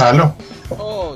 [0.00, 0.34] ¿Aló?
[0.70, 1.14] Oh.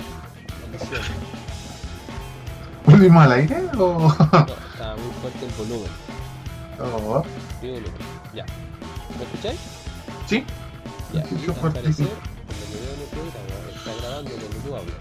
[2.85, 3.99] ¿Volvimos al aire o...?
[3.99, 5.91] No, estaba muy fuerte el volumen.
[6.79, 7.25] Oh,
[7.63, 7.93] Mi volumen.
[8.35, 8.45] Ya.
[9.19, 9.59] ¿Me escucháis?
[10.27, 10.45] sí,
[11.15, 11.21] Ya.
[11.21, 14.97] Y al parecer, en el video no programa está grabando cuando tú hablas.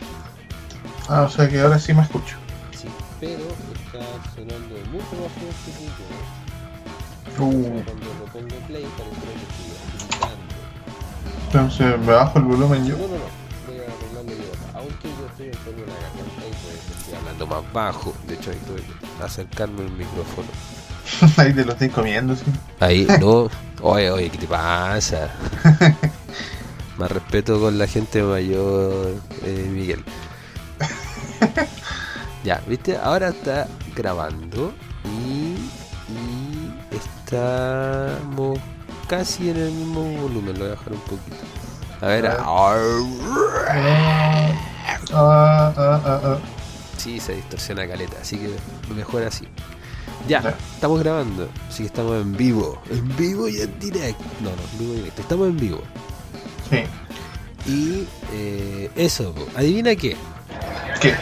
[1.09, 2.37] ah, o sea que ahora sí me escucho.
[2.71, 2.87] Sí,
[3.19, 7.43] pero está sonando mucho más fuerte que yo.
[7.43, 9.67] Uh, Cuando lo pongo play parece que estoy
[10.07, 10.53] gritando.
[11.47, 12.95] entonces me bajo el volumen yo.
[12.95, 13.42] No, no, no.
[14.83, 16.41] Aunque yo estoy la garganta
[17.09, 18.13] y hablando más bajo.
[18.27, 20.47] De hecho, ahí tuve que acercarme al micrófono.
[21.37, 22.43] Ahí te lo estoy comiendo, sí.
[22.79, 23.49] Ahí, no.
[23.81, 25.29] Oye, oye, ¿qué te pasa?
[26.97, 30.03] Más respeto con la gente mayor, eh, Miguel.
[32.43, 32.97] Ya, ¿viste?
[32.97, 34.73] Ahora está grabando
[35.05, 35.55] y,
[36.11, 38.59] y estamos
[39.07, 40.59] casi en el mismo volumen.
[40.59, 41.37] Lo voy a bajar un poquito.
[42.01, 44.52] A ver, A ver.
[47.03, 48.49] Sí, se distorsiona caleta, así que
[48.95, 49.45] mejor así.
[50.27, 52.81] Ya, estamos grabando, así que estamos en vivo.
[52.89, 54.23] En vivo y en directo.
[54.41, 55.21] No, no, en vivo y en directo.
[55.21, 55.81] Estamos en vivo.
[56.69, 57.69] Sí.
[57.69, 60.15] Y eh, eso, adivina qué.
[61.01, 61.13] ¿Qué?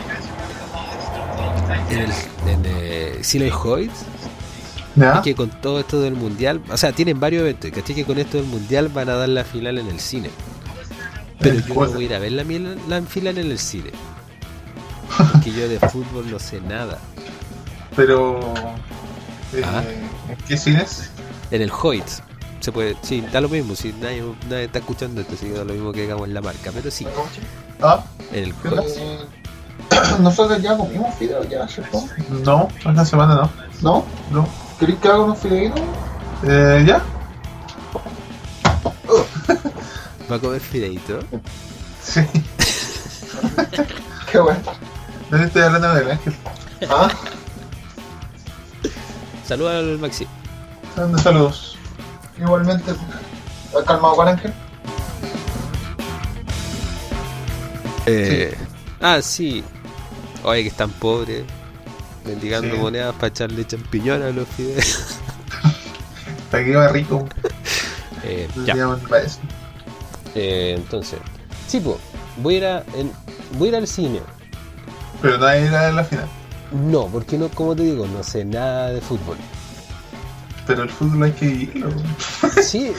[1.89, 2.11] En el
[2.47, 3.91] en, eh, Silent Hoyt,
[5.23, 7.71] que con todo esto del mundial, o sea, tienen varios eventos.
[7.71, 7.95] ¿Cachai?
[7.95, 10.29] Que con esto del mundial van a dar la final en el cine.
[11.39, 13.89] Pero yo no voy a ir a ver la, miel- la final en el cine.
[15.43, 16.99] Porque yo de fútbol no sé nada.
[17.95, 18.39] Pero...
[19.53, 19.81] eh, Ah.
[20.29, 21.09] ¿En qué cines?
[21.49, 22.05] En el Hoyt.
[22.59, 25.63] Se puede, sí, da lo mismo, si nadie, nadie está escuchando esto, así que da
[25.63, 27.07] lo mismo que hagamos en la marca, pero sí,
[27.81, 28.53] Ah, en el.
[28.71, 28.85] Hoyt.
[30.21, 32.03] Nosotros ya comimos fideos ya, ¿cierto?
[32.45, 33.49] No, esta semana no.
[33.81, 34.05] ¿No?
[34.29, 34.47] No.
[34.79, 35.81] ¿Queréis que haga unos fideitos?
[36.43, 37.01] Eh, ¿Ya?
[40.31, 41.17] Va a comer fideito.
[42.03, 42.21] Sí.
[44.31, 44.59] Qué bueno.
[45.31, 46.33] No le estoy hablando del ángel.
[46.89, 47.09] ¿Ah?
[49.47, 50.27] Saluda al Maxi.
[50.95, 51.77] Dando saludos.
[52.37, 52.91] Igualmente.
[53.77, 54.53] ¿Has calmado con Ángel?
[58.05, 58.55] Eh,
[58.99, 59.63] Ah, sí.
[60.43, 61.43] Oye, que están pobres.
[62.25, 62.81] Mendigando Sí.
[62.81, 65.15] monedas para echarle champiñón a los fideos.
[66.51, 67.27] Para que iba rico.
[68.23, 68.75] Eh, ya.
[70.35, 71.19] Eh, entonces.
[71.67, 71.97] Sí, pues.
[72.37, 73.11] Voy a ir a, en-
[73.57, 74.21] voy a ir al cine.
[75.21, 76.27] Pero hay nada en la final.
[76.71, 79.37] No, porque no, como te digo, no sé nada de fútbol.
[80.67, 81.89] Pero el fútbol hay que vivirlo.
[82.63, 82.93] Sí,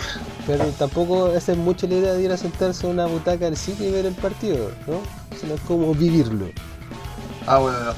[0.46, 3.56] pero tampoco esa es mucho la idea de ir a sentarse en una butaca al
[3.56, 5.00] cine y ver el partido, ¿no?
[5.40, 6.46] Sino como vivirlo.
[7.46, 7.92] Ah, bueno, no.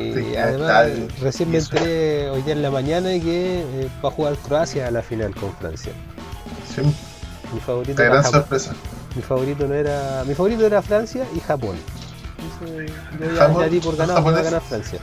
[0.00, 0.88] Y Sí, además,
[1.20, 4.36] recién y me enteré hoy día en la mañana de que eh, va a jugar
[4.36, 5.92] Croacia a la final con Francia.
[6.74, 6.82] Sí,
[7.52, 8.72] Mi favorito, era gran sorpresa.
[9.16, 11.76] mi favorito no era, mi favorito era Francia y Japón.
[12.40, 14.98] Entonces, yo ya, Japón- ya di por los ganado va a ganar Francia.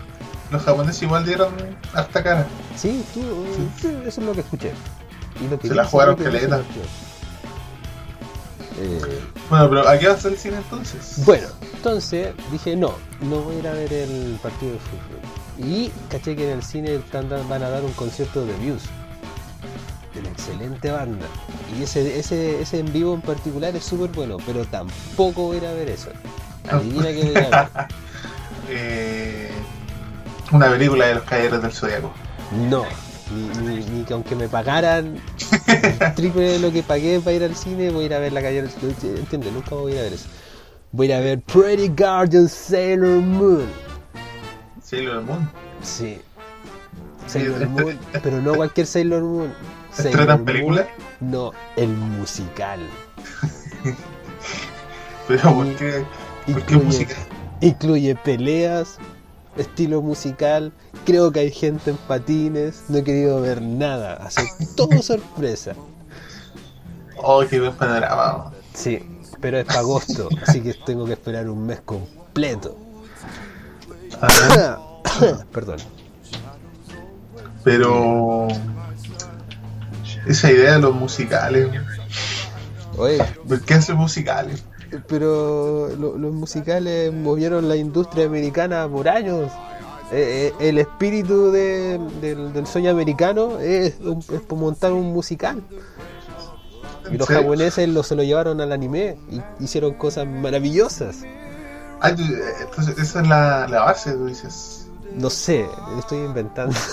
[0.51, 1.53] Los japoneses igual dieron
[1.93, 2.47] harta cara.
[2.75, 3.19] Sí, tú,
[3.81, 4.71] sí, eso es lo que escuché.
[5.43, 6.61] Y lo que Se la jugaron caleta.
[8.79, 8.99] Eh,
[9.49, 11.23] Bueno, pero ¿a qué va a ser el cine entonces?
[11.25, 15.67] Bueno, entonces dije no, no voy a ir a ver el partido de fútbol.
[15.69, 18.85] Y caché que en el cine van a dar un concierto de Muse.
[20.13, 21.25] De una excelente banda.
[21.77, 25.59] Y ese, ese, ese en vivo en particular es súper bueno, pero tampoco voy a
[25.61, 26.09] ir a ver eso.
[26.69, 27.87] Adivina voy a ver.
[28.69, 29.49] Eh,
[30.51, 32.11] una película de los caballeros del zodiaco.
[32.69, 32.85] No,
[33.33, 35.19] ni, ni- ni que aunque me pagaran
[35.67, 38.33] el triple de lo que pagué para ir al cine, voy a ir a ver
[38.33, 38.59] la calle.
[38.59, 39.51] ¿Entiendes?
[39.53, 40.27] Nunca voy a ir a ver eso.
[40.91, 43.65] Voy a ir a ver Pretty Guardian Sailor Moon.
[44.83, 45.49] Sailor Moon.
[45.81, 46.19] Sí.
[47.27, 49.53] Sailor Moon, pero no cualquier Sailor Moon.
[49.91, 50.87] Sailor ¿Estrenan Moon, película?
[51.19, 52.79] No, el musical.
[55.27, 56.05] Pero ¿por qué, por qué
[56.47, 57.07] Incluye,
[57.61, 58.97] incluye peleas,
[59.57, 60.71] estilo musical.
[61.05, 62.83] Creo que hay gente en patines.
[62.89, 64.13] No he querido ver nada.
[64.15, 65.73] Hace todo sorpresa.
[67.17, 68.51] Oh, qué buen panorama.
[68.73, 68.99] Sí,
[69.41, 72.77] pero es para agosto, así que tengo que esperar un mes completo.
[74.21, 74.77] Ah,
[75.51, 75.77] Perdón.
[77.63, 78.47] pero
[80.27, 81.69] esa idea de los musicales.
[82.97, 84.63] Oye, ¿Por qué hacer musicales?
[85.07, 89.51] Pero lo- los musicales movieron la industria americana por años.
[90.11, 95.61] Eh, eh, el espíritu de- del, del sueño americano es, un- es montar un musical.
[97.05, 101.23] Y ¿En los japoneses lo, se lo llevaron al anime y hicieron cosas maravillosas.
[102.01, 102.23] Ah, tú-
[102.61, 104.87] entonces esa es la, la base, tú dices.
[105.13, 105.65] No sé,
[105.99, 106.75] estoy inventando.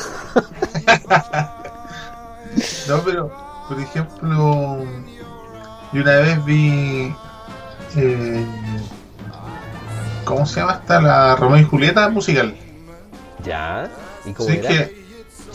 [2.88, 3.30] No, pero,
[3.68, 4.78] por ejemplo,
[5.92, 7.14] yo una vez vi
[7.96, 8.44] eh,
[10.24, 11.00] ¿Cómo se llama esta?
[11.00, 12.54] La Romeo y Julieta musical.
[13.44, 13.90] ¿Ya?
[14.24, 14.68] ¿Y cómo Sí era?
[14.68, 15.04] que,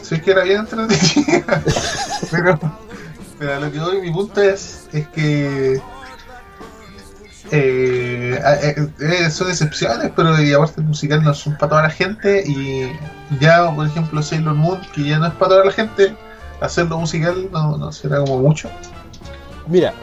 [0.01, 1.63] sí que era bien entretenida.
[2.31, 2.59] pero,
[3.39, 5.81] pero a lo que voy, mi punto es, es que
[7.51, 11.89] eh, eh, eh, son excepciones, pero y aparte el musical no son para toda la
[11.89, 12.91] gente y
[13.39, 16.15] ya, por ejemplo, Sailor Moon, que ya no es para toda la gente,
[16.61, 18.69] hacerlo musical no, no será como mucho.
[19.67, 19.93] Mira,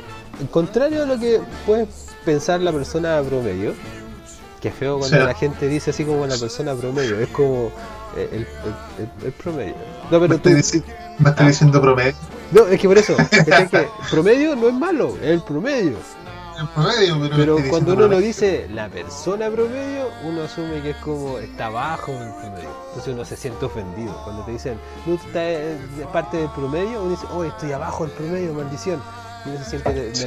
[0.51, 1.87] contrario a lo que puede
[2.27, 3.73] pensar la persona promedio,
[4.61, 5.23] que es feo cuando Sí.
[5.23, 7.71] la gente dice así como la persona promedio, es como
[8.17, 8.47] eh, el, el-
[9.21, 9.75] el- el promedio.
[10.11, 10.85] No, Me pero tú, estoy, dici-
[11.19, 12.15] me estoy diciendo promedio.
[12.53, 13.69] no, es que por eso, ¿cachai?
[13.69, 15.97] que promedio no es malo, es el promedio.
[16.59, 21.39] El promedio, pero, cuando uno lo dice la persona promedio, uno asume que es como
[21.39, 22.71] está abajo del promedio.
[22.89, 24.19] Entonces uno se siente ofendido.
[24.25, 25.77] Cuando te dicen, no, tú estás eh,
[26.15, 29.03] parte del promedio, uno dice, oh, estoy abajo del promedio, maldición.
[29.45, 30.25] Y uno se siente de- Sí.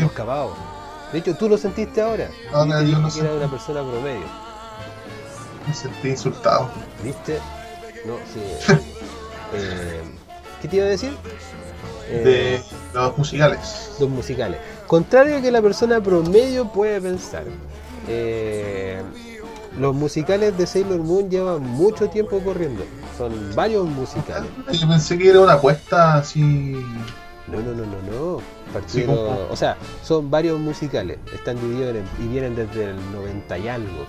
[1.12, 2.28] De hecho, tú lo sentiste ahora.
[2.28, 3.38] Te yo dije lo que era sentí.
[3.38, 4.26] una persona promedio.
[5.68, 6.70] me sentí insultado.
[7.04, 7.40] ¿Viste?
[8.06, 8.74] No, sí.
[9.52, 10.02] Eh,
[10.62, 11.12] ¿Qué te iba a decir?
[12.08, 12.62] Eh, De
[12.94, 13.96] los musicales.
[14.00, 14.60] los musicales.
[14.86, 17.46] Contrario a que la persona promedio puede pensar.
[18.08, 19.02] eh,
[19.80, 22.84] los musicales de Sailor Moon llevan mucho tiempo corriendo.
[23.18, 24.50] Son varios musicales.
[24.72, 26.76] Yo pensé que era una apuesta así.
[27.52, 28.40] No, no, no, no, no.
[28.40, 31.18] Sí, Partieron- como- o sea, son varios musicales.
[31.34, 34.06] Están divididos en- y vienen desde el 90 y algo.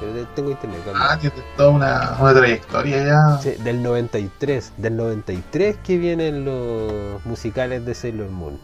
[0.00, 0.80] Pero Tengo internet.
[0.84, 1.08] calma.
[1.12, 3.38] Ah, tiene toda una, una trayectoria ya.
[3.40, 4.72] Sí, del 93.
[4.76, 8.58] Del 93 que vienen los musicales de Sailor Moon.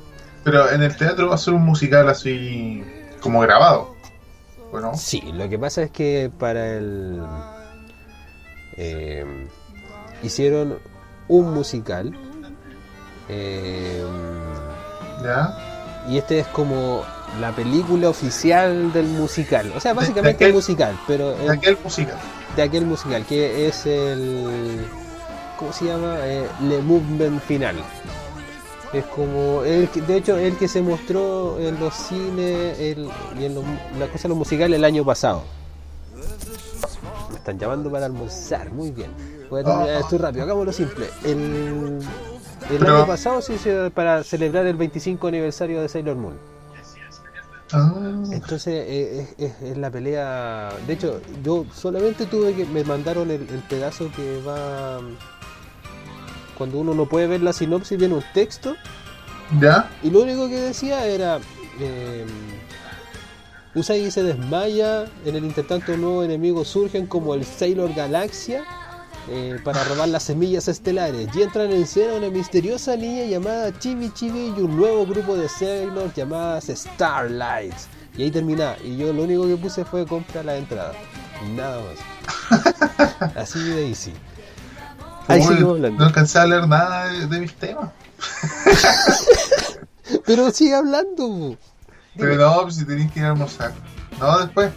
[0.45, 2.83] Pero en el teatro va a ser un musical así
[3.21, 3.95] como grabado.
[4.73, 7.23] Bueno, Sí, lo que pasa es que para el...
[8.77, 9.25] eh,
[10.23, 10.79] hicieron
[11.29, 12.17] un musical.
[13.29, 14.03] Eh,
[15.23, 15.57] ya.
[16.09, 17.03] y este es como
[17.41, 19.73] la película oficial del musical.
[19.77, 22.17] O sea, básicamente el musical, pero De aquel musical.
[22.57, 24.87] de aquel musical, que es el...
[25.59, 26.17] ¿Cómo se llama?
[26.21, 27.77] Eh, Le Movement Final.
[28.93, 33.55] Es como, el, de hecho, el que se mostró en los cines el- y en
[33.57, 33.65] los-
[33.99, 35.43] la cosa de los musicales el año pasado.
[37.31, 39.11] Me están llamando para almorzar, muy bien.
[39.51, 39.99] Voy a terminar Oh.
[40.01, 41.07] esto rápido, hagámoslo simple.
[41.25, 41.99] El,
[42.70, 46.38] el Pero- año pasado se hizo para celebrar el 25 aniversario de Sailor Moon.
[47.73, 47.93] Ah,
[48.32, 50.70] Entonces eh, es, es- es la pelea.
[50.87, 52.65] De hecho, yo solamente tuve que.
[52.65, 55.00] Me mandaron el, el pedazo que va.
[56.56, 58.75] Cuando uno no puede ver la sinopsis, viene un texto.
[59.61, 59.91] ya.
[60.03, 61.41] Y lo único que decía era.
[61.79, 62.25] Eh,
[63.75, 65.05] Usagi se desmaya.
[65.26, 68.65] En el intertanto, nuevos enemigos surgen como el Sailor Galaxia.
[69.31, 74.11] Eh, para robar las semillas estelares y entran en escena una misteriosa niña llamada Chibi
[74.13, 77.89] Chibi y un nuevo grupo de Sailors llamadas Starlights.
[78.17, 78.77] Y ahí termina.
[78.83, 80.93] Y yo lo único que puse fue comprar la entrada.
[81.55, 81.81] Nada
[82.51, 83.31] más.
[83.37, 84.13] Así de easy.
[85.29, 86.05] Ahí Como seguimos No hablando.
[86.05, 87.91] alcancé a leer nada de, de mis temas.
[90.27, 91.57] Pero sigue hablando.
[92.17, 93.73] Pero no, pues si tenéis que ir a almorzar.
[94.19, 94.73] No, después.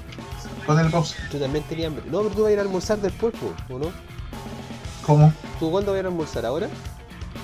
[0.66, 1.16] Ponle pausa.
[1.32, 2.04] Yo también tenía hambre.
[2.12, 3.34] No, pero tú vas a ir a almorzar después,
[3.70, 3.92] ¿o no?
[5.06, 5.34] ¿Cómo?
[5.60, 6.46] ¿Tú cuándo vas a almorzar?
[6.46, 6.68] ¿Ahora?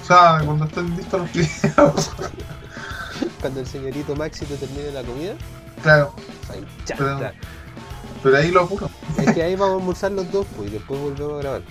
[0.03, 2.11] O sea, cuando estén listos los videos.
[3.41, 5.33] ¿Cuando el señorito Maxi te termine la comida?
[5.83, 6.13] claro.
[6.51, 6.95] Ay, ya,
[8.23, 8.89] Pero- ahí lo apuro.
[9.17, 11.61] Es que ahí vamos a almorzar los dos, pues, y después volvemos a grabar.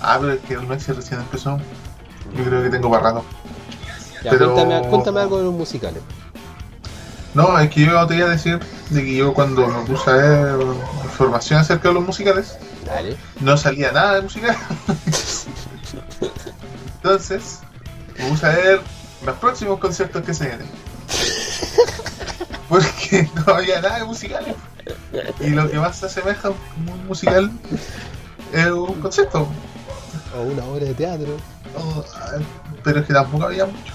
[0.00, 1.58] Ah, pero es que el Maxi recién empezó.
[2.36, 3.20] Yo creo que tengo para.
[4.22, 6.02] Ya, Pero- cuéntame, cuéntame algo de los musicales.
[7.34, 8.58] No, es que yo te iba a decir
[8.90, 10.60] de que yo cuando me puse a ver
[11.04, 12.56] información acerca de los musicales,
[12.88, 13.16] Dale.
[13.40, 14.56] no salía nada de musical.
[16.96, 17.60] Entonces,
[18.16, 18.80] me puse a ver
[19.24, 20.68] los próximos conciertos que se vienen.
[22.68, 24.54] Porque no había nada de musicales.
[25.40, 27.50] Y lo que más se asemeja a un musical
[28.52, 29.48] es un concierto.
[30.36, 31.36] O una obra de teatro.
[31.76, 32.04] Oh,
[32.84, 33.92] Pero es que tampoco había mucho.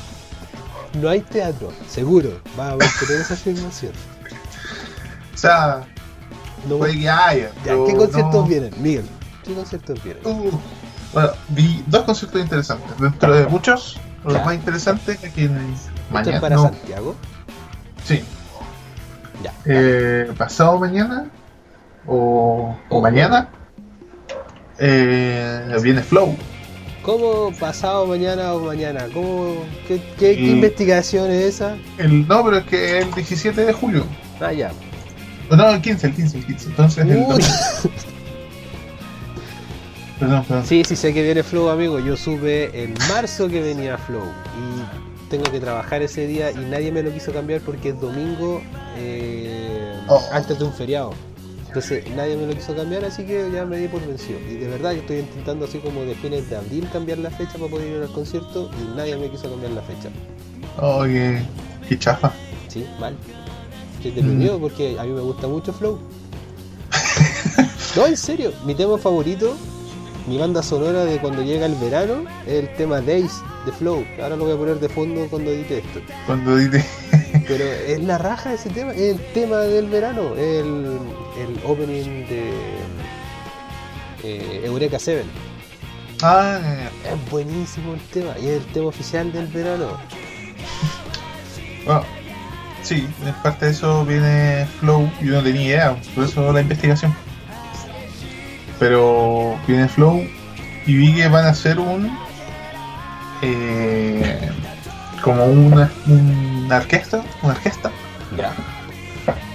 [0.93, 2.39] No hay teatro, seguro.
[2.59, 3.93] Va a tener esa afirmación.
[5.33, 5.85] O sea,
[6.67, 7.49] No, puede que haya.
[7.49, 8.71] ya, pero ¿Qué conciertos no- vienen?
[8.77, 9.05] Miguel,
[9.43, 10.25] ¿qué conciertos vienen?
[10.25, 10.51] Uh,
[11.13, 12.97] bueno, vi dos conciertos interesantes.
[12.99, 14.43] Dentro de muchos, los Ya.
[14.45, 16.41] más interesantes aquí en ¿Esto es mañana.
[16.41, 17.15] para no, Santiago?
[18.03, 18.23] sí.
[19.43, 19.53] Ya.
[19.65, 21.25] Eh, pasado mañana
[22.07, 23.01] o, o Ojo.
[23.01, 23.49] mañana
[24.79, 26.35] eh, viene Flow.
[27.03, 29.07] ¿Cómo pasado mañana o mañana?
[29.13, 29.55] ¿Cómo,
[29.87, 31.75] ¿Qué, qué, qué investigación es esa?
[31.97, 34.05] El, no, pero es que el 17 de julio.
[34.39, 34.71] Ah, ya.
[35.55, 36.69] No, el 15, el 15, el 15.
[36.69, 37.37] Entonces el domingo.
[40.19, 40.65] Perdón, perdón.
[40.65, 41.99] Sí, sí sé que viene Flow, amigo.
[41.99, 46.91] Yo supe en marzo que venía Flow y tengo que trabajar ese día y nadie
[46.91, 48.61] me lo quiso cambiar porque es domingo.
[48.97, 50.21] eh, Oh.
[50.31, 51.13] antes de un feriado.
[51.67, 54.37] Entonces nadie me lo quiso cambiar, así que ya me di por vencido.
[54.49, 57.53] Y de verdad yo estoy intentando así como de fines de abril cambiar la fecha
[57.53, 60.09] para poder ir al concierto y nadie me quiso cambiar la fecha.
[60.77, 61.41] Oh, qué,
[61.89, 62.31] qué chafa.
[62.67, 63.15] Sí, mal.
[64.03, 65.97] Estoy deprimido porque a mí me gusta mucho Flow.
[67.95, 69.55] no, en serio, mi tema favorito,
[70.27, 73.31] mi banda sonora de cuando llega el verano, es el tema Days
[73.65, 74.03] de Flow.
[74.21, 76.01] Ahora lo voy a poner de fondo cuando edite esto.
[76.25, 76.85] Cuando dice.
[77.47, 80.99] Pero es la raja ese tema, es el tema del verano, el,
[81.39, 82.51] el opening de
[84.21, 85.23] eh, Eureka 7.
[86.21, 86.59] Ah,
[87.05, 89.97] Es buenísimo el tema, y es el tema oficial del verano.
[92.83, 95.09] Sí, en parte de eso viene Flow.
[95.21, 97.13] Yo no tenía idea, por eso la investigación.
[98.79, 100.25] Pero viene Flow
[100.85, 102.17] y vi que van a hacer un.
[103.41, 104.49] eh,
[105.21, 107.89] como una, una orquesta, una orquesta
[108.37, 108.51] Ya.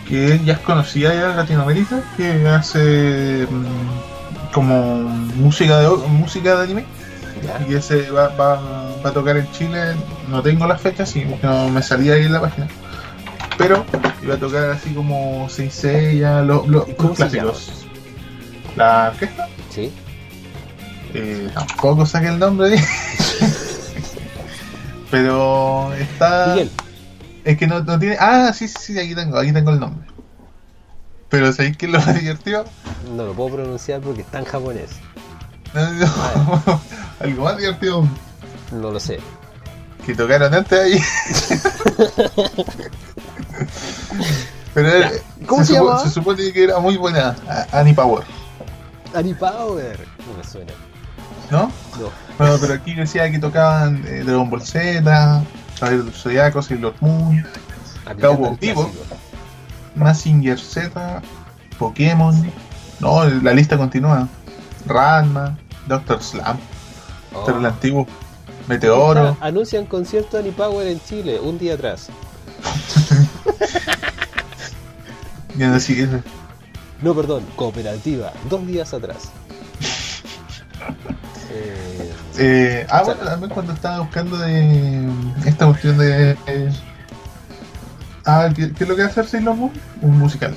[0.08, 4.96] que ya es conocida ya en Latinoamérica, que hace mm, como
[5.36, 6.84] música de música de anime
[7.44, 7.60] Ya.
[7.62, 8.60] y que se va, va,
[9.04, 9.94] va a tocar en Chile,
[10.28, 12.66] no tengo las fechas, sí, porque no me salía ahí en la página.
[13.58, 13.84] Pero
[14.22, 17.72] iba a tocar así como Saint Seiya, lo- lo- ¿Y cómo los clásicos.
[18.76, 19.92] La orquesta, Sí.
[21.14, 22.78] eh, tampoco saqué el nombre ahí.
[25.10, 26.48] Pero está.
[26.54, 26.70] Miguel.
[27.44, 28.16] Es que no, no tiene.
[28.20, 30.06] Ah, sí, sí, sí, aquí tengo, aquí tengo el nombre.
[31.30, 32.64] Pero ¿sabéis qué es lo más divertido?
[33.16, 34.90] No lo puedo pronunciar porque está en japonés.
[35.74, 36.80] No, no,
[37.20, 38.06] Algo más divertido
[38.72, 39.18] No lo sé.
[40.06, 40.98] que tocaron antes ahí.
[44.74, 45.10] Pero era-
[45.46, 46.02] ¿Cómo se supo- llamaba?
[46.04, 47.34] se supone que era muy buena
[47.72, 48.24] Annie Power,
[49.14, 49.98] Annie Power.
[50.26, 50.72] No me suena.
[51.50, 51.62] ¿no?
[51.98, 52.10] No.
[52.36, 55.42] Bueno, pero aquí decía que tocaban eh, Dragon Ball Z,
[55.80, 57.44] Caballero del Zodiaco, Sailor Moon,
[58.20, 58.90] Cowboy Vivo.
[59.96, 61.22] Mazinger Z,
[61.78, 62.52] Pokémon.
[63.00, 64.28] No, la lista continúa.
[64.86, 66.58] Ranma, Doctor Slam,
[67.34, 67.48] Oh.
[67.50, 68.06] El antiguo,
[68.68, 69.36] Meteoro.
[69.40, 72.08] Anuncian concierto Annie Power en Chile un día atrás.
[75.56, 76.08] Ya no sigue.
[77.02, 79.30] No, perdón, cooperativa, dos días atrás.
[81.50, 85.08] Eh, Eh, ah, bueno, también cuando estaba buscando de
[85.44, 86.36] esta cuestión de.
[86.46, 86.72] eh,
[88.26, 89.72] ah, ¿qué, qué es lo que va a hacer Sailor Moon?
[90.02, 90.54] Un musical.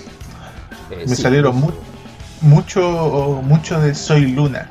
[0.91, 1.21] eh, Me sí.
[1.23, 1.71] salieron mu-
[2.41, 4.67] mucho, mucho de Soy Luna.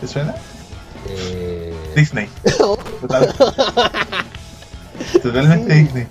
[0.00, 0.34] ¿Te suena?
[1.94, 2.28] Disney.
[3.00, 3.32] Total-
[5.22, 5.82] Totalmente Sí.
[5.84, 6.06] Disney.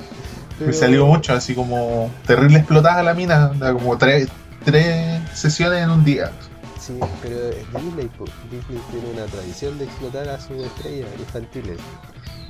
[0.60, 4.30] Me salió mucho, así como terrible explotada la mina, como tres,
[4.64, 6.32] tres sesiones en un día.
[6.80, 8.10] Sí, pero es Disney.
[8.52, 11.78] Disney tiene una tradición de explotar a sus estrellas infantiles.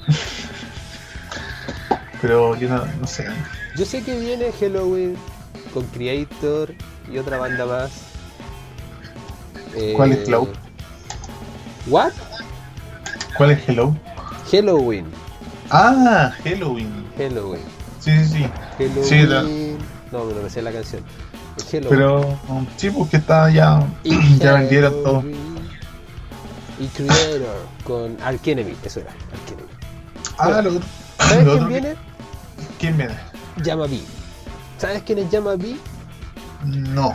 [2.22, 3.28] Pero yo no, no sé.
[3.76, 5.16] Yo sé que viene Halloween
[5.74, 6.74] con Creator
[7.12, 7.92] y otra banda más.
[9.76, 10.48] Eh, ¿Cuál es Cloud?
[11.88, 12.14] ¿What?
[13.38, 13.96] ¿Cuál es Hello?
[14.50, 15.06] Halloween.
[15.70, 17.06] Ah, Halloween.
[17.18, 17.62] Halloween.
[18.06, 18.46] Sí, sí,
[18.78, 19.04] sí.
[19.04, 21.02] Sí, la- No, no me sé la canción.
[21.72, 21.90] Halloween.
[21.90, 22.20] Pero
[22.50, 23.82] um, sí, porque está ya.
[24.04, 25.24] Y ya vendieron todo.
[26.80, 29.70] Y Creator con Arkenemy, eso era, Arkenemy.
[30.38, 30.80] Ah, lo.
[31.18, 31.96] ¿Sabes lo quién otro viene?
[32.80, 33.16] ¿Quién viene?
[33.64, 34.00] Llama B.
[34.78, 35.76] ¿Sabes quién es Llama B?
[36.64, 37.12] No.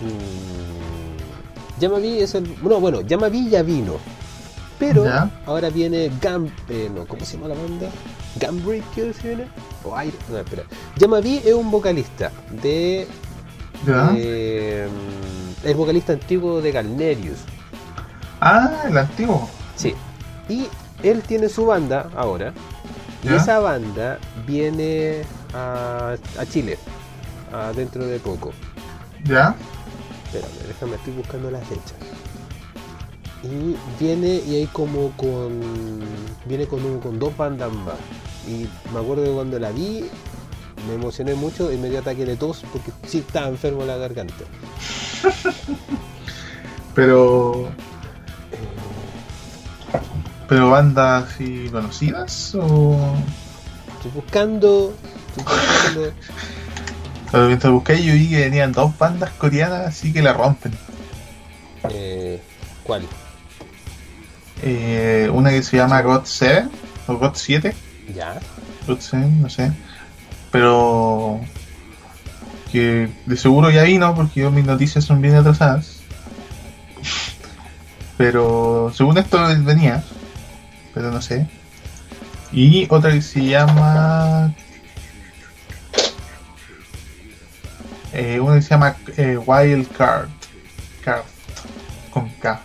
[0.00, 2.56] Mm, Llama B es el.
[2.62, 3.96] No, bueno, Llama B ya vino.
[4.78, 5.28] Pero Ya.
[5.44, 6.48] ahora viene Gam.
[6.70, 7.88] Eh, no, ¿cómo se llama la banda?
[8.38, 9.44] Creo que viene.
[9.84, 10.16] O Aire.
[10.28, 10.62] No, espera.
[10.98, 12.30] B es un vocalista
[12.62, 13.06] de.
[13.86, 14.12] ¿Ya?
[14.16, 14.88] eh,
[15.64, 17.38] el vocalista antiguo de Galnerius.
[18.40, 19.48] Ah, el antiguo.
[19.76, 19.94] Sí.
[20.48, 20.66] Y
[21.02, 22.52] él tiene su banda ahora.
[23.22, 25.22] Y esa banda viene
[25.54, 26.78] a, a Chile.
[27.52, 28.52] a dentro de poco.
[29.24, 29.54] ¿Ya?
[30.26, 31.94] Espérame, déjame, estoy buscando la fecha.
[33.42, 35.60] Y viene y hay como con.
[36.46, 37.94] Viene con, un- con dos bandas más.
[38.46, 40.04] Y me acuerdo que cuando la vi,
[40.88, 44.44] me emocioné mucho y me dio ataque de tos porque sí estaba enfermo la garganta.
[46.94, 47.68] Pero.
[50.48, 52.54] ¿Pero bandas así conocidas?
[52.56, 53.14] ¿O.?
[53.96, 54.94] estoy buscando.
[55.28, 56.12] Estoy buscando.
[57.30, 60.72] Pero mientras busqué yo vi que venían dos bandas coreanas así que la rompen.
[61.90, 62.42] eh,
[62.82, 63.02] ¿Cuál?
[64.62, 66.64] Eh, una que se llama God 7
[67.06, 67.72] o God 7.
[68.14, 68.40] ¿Ya?
[68.86, 69.72] God 7, no sé.
[70.50, 71.40] Pero.
[72.72, 76.00] Que de seguro ya vino porque yo mis noticias son bien atrasadas.
[78.16, 80.04] Pero según esto venía.
[80.94, 81.48] Pero no sé.
[82.52, 84.54] Y otra que se llama.
[88.12, 90.28] Eh, uno que se llama eh, Wild Card.
[91.04, 91.22] Card.
[92.10, 92.60] Con K.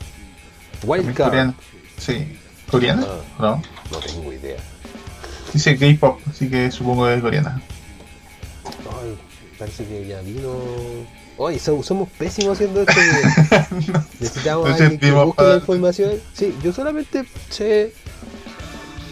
[0.81, 1.29] También Wildcard.
[1.29, 1.53] coreano.
[1.97, 2.37] Sí.
[2.69, 3.05] ¿Coreana?
[3.07, 3.21] Ah.
[3.39, 3.61] No.
[3.91, 4.57] No tengo idea.
[5.55, 7.61] Dice K-pop, así que supongo que es coreana.
[9.01, 9.17] Ay,
[9.57, 10.51] parece que ya vino.
[11.37, 12.93] Oye, so- somos pésimos haciendo esto.
[12.93, 13.83] güey.
[14.19, 16.11] Necesitamos No alguien que busque la información.
[16.33, 17.93] Sí, yo solamente sé.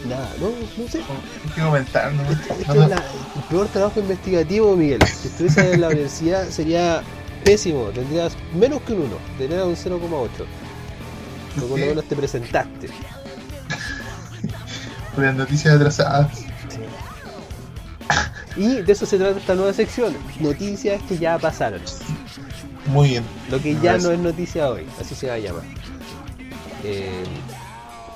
[0.08, 0.98] Nada, no, no sé.
[1.00, 2.24] Hay que comentar, ¿no?
[2.24, 2.84] Esto No, no.
[2.84, 5.00] es la- el peor trabajo investigativo, Miguel.
[5.08, 7.04] Si estuviese en la universidad sería
[7.46, 7.86] pésimo.
[7.86, 9.18] Tendrías menos que un 1.
[9.38, 10.30] Tendrías un 0,8.
[11.56, 12.88] Pero por lo menos te presentaste.
[15.18, 16.46] Las noticias atrasadas.
[18.56, 20.16] Y de eso se trata esta nueva sección.
[20.40, 21.82] Noticias que ya pasaron.
[22.88, 23.24] Muy bien.
[23.50, 24.86] Lo que ya no es noticia hoy.
[25.00, 25.64] Así se va a llamar.
[26.84, 27.24] Eh,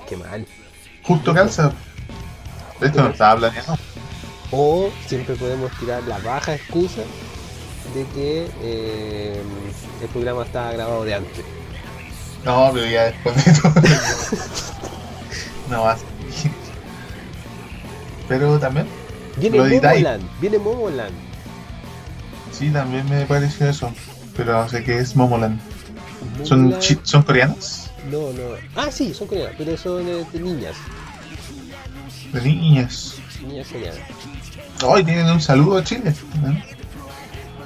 [0.08, 0.46] qué mal.
[1.04, 1.72] Justo calza.
[2.82, 3.77] Esto no estaba planeado.
[4.51, 7.01] O siempre podemos tirar la baja excusa
[7.94, 9.42] de que eh,
[10.01, 11.46] el programa estaba grabado de antes.
[12.46, 13.74] No, pero ya después de todo.
[15.70, 16.16] no va a ser.
[18.27, 18.88] Pero también,
[19.38, 19.57] Viene.
[19.60, 21.13] Momoland, viene Momoland.
[22.51, 23.91] sí, también me pareció eso.
[24.36, 25.60] Pero no sé qué es Momoland.
[26.43, 27.89] ¿Son, chi- ¿son coreanos?
[28.12, 28.55] No, no.
[28.75, 30.75] Ah, sí, son coreanas, pero son eh, de niñas.
[32.34, 33.15] De niñas.
[33.46, 34.00] Niñas coreanas.
[34.84, 36.13] Hoy tienen un saludo a Chile.
[36.41, 36.62] ¿no?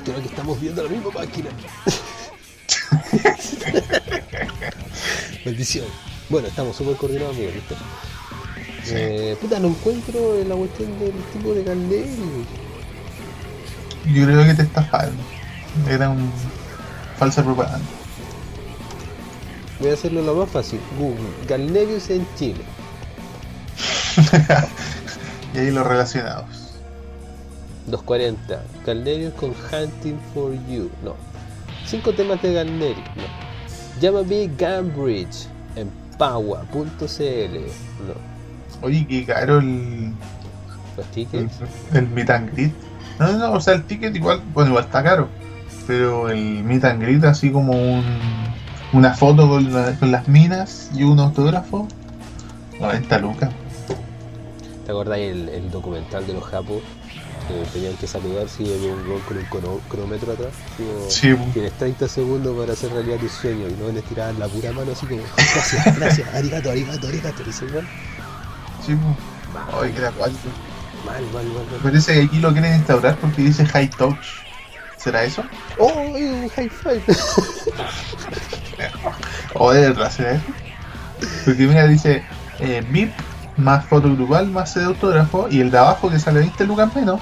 [0.05, 1.49] Creo que estamos viendo la misma máquina.
[5.45, 5.85] Maldición.
[6.29, 7.75] Bueno, estamos súper coordinados, Miguel, ¿viste?
[8.83, 8.93] Sí.
[8.95, 12.45] Eh, puta, no encuentro la cuestión del tipo de Galneri.
[14.13, 15.15] Yo creo que te estafaron.
[15.89, 16.31] Era un
[17.17, 17.85] falsa propaganda.
[19.79, 20.79] Voy a hacerlo lo más fácil.
[20.97, 22.61] Google, Galnerius en Chile.
[25.53, 26.45] y ahí los relacionados.
[27.87, 28.63] 240.
[28.85, 30.89] Galnerius con Hunting for You.
[31.03, 31.15] No.
[31.85, 33.05] Cinco temas de Galnerius.
[33.15, 33.23] No.
[33.99, 36.75] Llámame Gambridge en Paua.cl.
[36.87, 38.30] No.
[38.81, 40.13] Oye, qué caro el,
[40.97, 41.53] Los el, tickets.
[41.93, 42.73] el meet and greet.
[43.19, 45.27] No, no, o sea, el ticket igual, bueno, igual está caro.
[45.87, 48.03] Pero el meet and greet, así como un,
[48.93, 51.87] una foto con, la- con las minas y un autógrafo,
[52.79, 53.49] 90 lucas.
[54.85, 56.81] ¿Te acordáis el, el documental de los japos?
[57.47, 60.51] Que tenían que saludar si había un gol con un cronómetro atrás.
[60.77, 64.47] como, Sí, Tienes 30 segundos para hacer realidad tus sueños y no les tiraban la
[64.47, 67.43] pura mano así como gracias, gracias, arigato, arigato, arigato.
[67.47, 67.65] Y se.
[68.85, 68.97] Sí,
[69.81, 70.39] Ay, qué acuático.
[71.05, 71.79] mal, mal, mal, mal.
[71.83, 74.25] Parece que aquí lo quieren instaurar porque dice high touch.
[74.97, 75.43] ¿Será eso?
[75.77, 75.87] ¡Oh!
[76.13, 77.01] Un high five.
[79.55, 80.43] ¿O de verdad será eso?
[81.45, 82.23] Porque mira, dice
[82.59, 83.11] eh, VIP
[83.57, 87.19] más foto grupal más de autógrafo y el de abajo que sale 20 lucas menos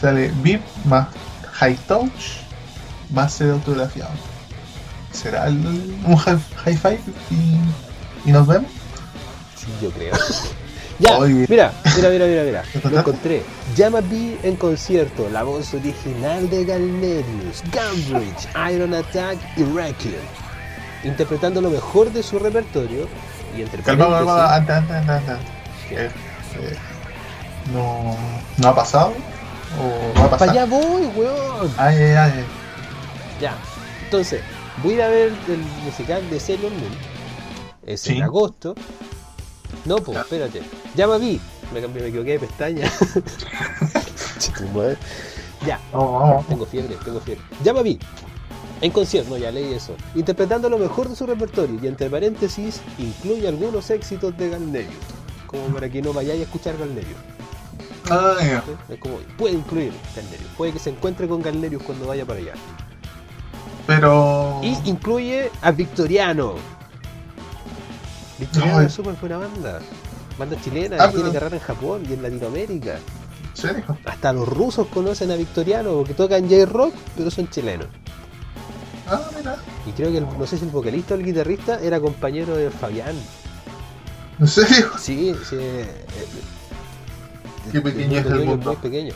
[0.00, 1.08] sale VIP más
[1.54, 2.38] high touch
[3.10, 4.10] más sede autografiado.
[5.12, 5.56] ¿Será el-
[6.04, 8.70] un high, high five y, y nos vemos?
[9.56, 10.14] Sí, yo creo.
[10.98, 11.46] Ya, Oye.
[11.48, 12.62] mira, mira, mira, mira, mira.
[12.90, 13.42] ¿Lo encontré.
[13.76, 20.20] Llama B en concierto, la voz original de Galnerius, Gambridge, Iron Attack y Requiem.
[21.04, 23.06] Interpretando lo mejor de su repertorio
[23.56, 25.38] y entre Calma, calma.
[25.88, 26.06] ¿Qué?
[26.06, 26.10] Eh,
[26.60, 26.76] eh,
[27.72, 28.16] no,
[28.56, 29.12] ¿No ha pasado?
[29.80, 30.48] ¿O va a Para pasar?
[30.50, 31.72] allá voy, weón.
[31.76, 32.44] Ay, ay, ay.
[33.40, 33.54] Ya.
[34.04, 34.40] Entonces,
[34.82, 36.96] voy a ir a ver el musical de Sailor Moon.
[37.86, 38.16] Es Sí.
[38.16, 38.74] en agosto.
[39.84, 40.18] No, pues,
[40.98, 41.06] Ya.
[41.06, 41.38] Llama B.
[41.72, 42.90] Me cambié, me equivoqué de pestaña.
[45.66, 45.80] Ya,
[46.48, 47.42] tengo fiebre, tengo fiebre.
[47.64, 47.98] Llama B.
[48.80, 49.94] En concierto, no, ya leí eso.
[50.14, 54.94] Interpretando lo mejor de su repertorio y entre paréntesis incluye algunos éxitos de Galnerius.
[55.46, 57.16] Como para que no vayáis a escuchar Galnerius.
[58.08, 58.64] Ah, ya.
[58.88, 60.50] Es como, puede incluir Galnerius.
[60.56, 62.52] Puede que se encuentre con Galnerius cuando vaya para allá.
[63.86, 64.60] Pero.
[64.62, 66.54] Y incluye a Victoriano.
[68.38, 68.86] Victoriano Ay.
[68.86, 69.80] es súper buena banda.
[70.38, 72.92] Banda chilena, Ah, que tiene carrera en Japón y en Latinoamérica.
[72.94, 73.84] ¿En serio?
[74.04, 77.86] Hasta los rusos conocen a Victoriano porque tocan J-Rock, pero son chilenos.
[79.08, 79.56] Ah, mira.
[79.86, 82.70] Y creo que el- no sé si el vocalista o el guitarrista era compañero de
[82.70, 83.16] Fabián.
[84.38, 84.90] ¿En serio?
[84.98, 85.56] Sí, sí.
[85.58, 88.74] eh, eh, Qué pequeño es el muy mundo.
[88.74, 89.14] pequeño.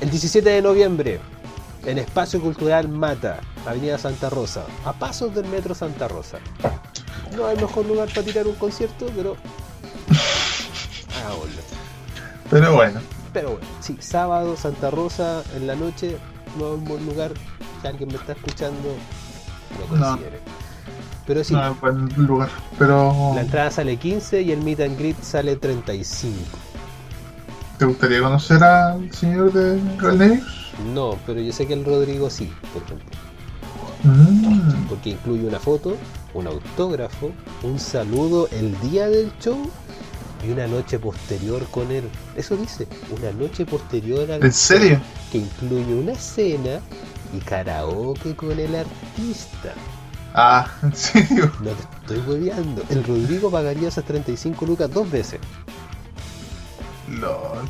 [0.00, 1.20] El 17 de noviembre,
[1.86, 6.38] en Espacio Cultural Mata, Avenida Santa Rosa, a pasos del Metro Santa Rosa.
[7.34, 9.36] No es el mejor lugar para tirar un concierto, pero.
[11.18, 11.62] Hagámoslo.
[12.50, 13.00] Pero bueno.
[13.32, 16.16] Pero bueno, sí, sábado, Santa Rosa, en la noche,
[16.58, 17.32] no es un buen lugar.
[17.82, 18.94] Si alguien me está escuchando,
[19.90, 20.06] lo No.
[20.06, 20.40] considere.
[21.26, 22.48] Pero sí, No buen lugar.
[22.78, 23.32] Pero.
[23.34, 26.34] la entrada sale 15 y el meet and greet sale 35.
[27.78, 30.72] ¿Te gustaría conocer al señor de Galnerius?
[30.94, 33.06] No, pero yo sé que el Rodrigo sí, por ejemplo.
[34.04, 35.96] Mm, Porque incluye una foto,
[36.32, 37.32] un autógrafo,
[37.64, 39.68] un saludo el día del show
[40.44, 42.04] y una noche posterior con él.
[42.36, 45.00] Eso dice, una noche posterior al ¿En serio?
[45.32, 46.80] que incluye una cena
[47.34, 49.72] y karaoke con el artista.
[50.34, 51.50] Ah, ¿en serio?
[51.62, 51.82] No te
[52.14, 52.82] estoy hueveando.
[52.90, 55.40] El Rodrigo pagaría esas 35 lucas dos veces.
[57.08, 57.68] LOL.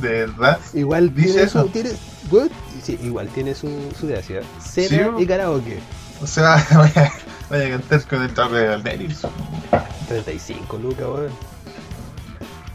[0.00, 0.58] ¿De verdad?
[0.74, 1.62] Igual ¿Dice tiene eso?
[1.62, 1.68] su.
[1.70, 1.90] Tiene?
[2.82, 3.68] Sí, igual tiene su,
[3.98, 4.40] su gracia.
[4.62, 5.22] Cena Sí.
[5.22, 5.80] y karaoke.
[6.22, 7.12] O sea, vaya,
[7.50, 9.22] vaya a cantar con el toque de Daenerys.
[10.08, 11.30] 35 lucas, weón.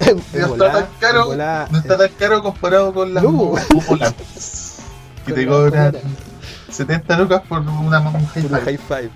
[0.34, 3.54] No está tan caro, volá, no está tan caro comparado con las No.
[5.26, 6.02] que te cobran cobra.
[6.70, 9.10] 70 lucas por una high five.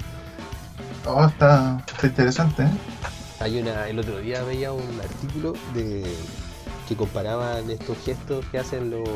[1.06, 2.70] Oh, está, está interesante, ¿eh?
[3.40, 6.04] Hay una, el otro día veía un artículo de
[6.88, 9.08] que comparaban estos gestos que hacen los,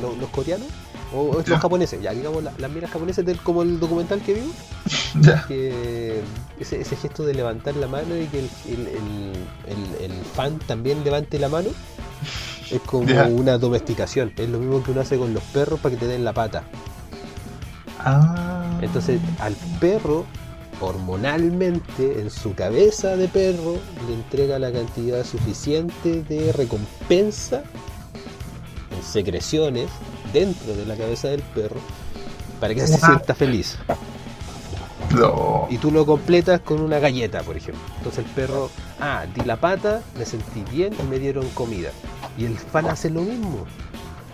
[0.00, 0.68] los, los coreanos
[1.14, 1.58] o estos Ya.
[1.58, 4.54] japoneses, ya digamos la- las miras japonesas del, como el documental que vimos,
[5.48, 6.20] que
[6.60, 10.58] ese, ese gesto de levantar la mano y que el, el, el- el- el fan
[10.60, 11.68] también levante la mano
[12.70, 16.00] es como una domesticación, es lo mismo que uno hace con los perros para que
[16.00, 16.64] te den la pata.
[17.98, 18.78] Ah.
[18.82, 20.24] Entonces al perro,
[20.80, 23.76] hormonalmente, en su cabeza de perro,
[24.08, 27.62] le entrega la cantidad suficiente de recompensa
[28.96, 29.88] en secreciones
[30.32, 31.80] dentro de la cabeza del perro
[32.60, 33.78] para que se sienta feliz.
[35.14, 35.66] No.
[35.70, 37.82] Y tú lo completas con una galleta, por ejemplo.
[37.98, 41.90] Entonces el perro, ah, di la pata, me sentí bien y me dieron comida.
[42.36, 43.66] Y el fan hace lo mismo.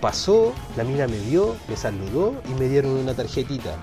[0.01, 3.77] Pasó, la mina me vio, me saludó y me dieron una tarjetita.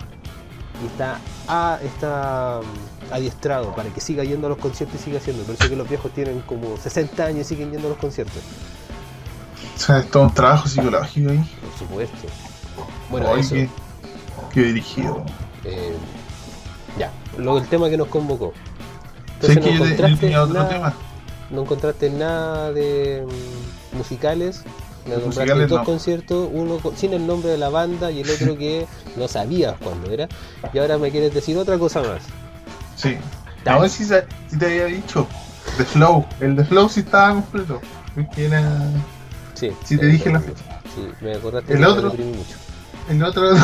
[0.84, 5.18] Y está, ah, está mm, adiestrado para que siga yendo a los conciertos y siga
[5.20, 5.44] haciendo.
[5.44, 8.42] Por eso que los viejos tienen como 60 años y siguen yendo a los conciertos.
[9.76, 11.38] O sea, es todo un trabajo psicológico ahí.
[11.62, 12.28] Por supuesto.
[13.10, 13.56] Bueno, Ay, eso.
[13.56, 13.70] qué,
[14.54, 15.24] qué dirigido.
[15.66, 15.94] eh,
[16.98, 18.54] ya, luego el tema que nos convocó.
[19.42, 20.94] Sé Entonces que no yo te- yo encontraste tenía otro nada- tema.
[21.50, 23.26] no encontraste nada de
[23.94, 24.64] mm, musicales.
[25.06, 25.86] Me nombraste Musicales dos no.
[25.86, 29.76] conciertos, uno con- sin el nombre de la banda y el otro que no sabías
[29.82, 30.28] cuándo era.
[30.74, 32.22] Y ahora me quieres decir otra cosa más.
[32.96, 33.18] Sí.
[33.90, 35.26] Sí, sa- sí te había dicho.
[35.78, 36.26] The Flow.
[36.42, 37.80] El The Flow sí estaba completo.
[38.36, 38.62] Era.
[39.60, 40.64] Sí, Sí, te dije la fecha.
[40.96, 42.10] Sí, me acordaste El que otro.
[42.14, 42.56] mucho.
[43.10, 43.52] El otro.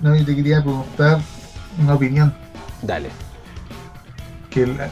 [0.00, 1.18] No, yo te quería preguntar
[1.78, 2.34] una opinión.
[2.82, 3.08] Dale.
[4.50, 4.84] Que me,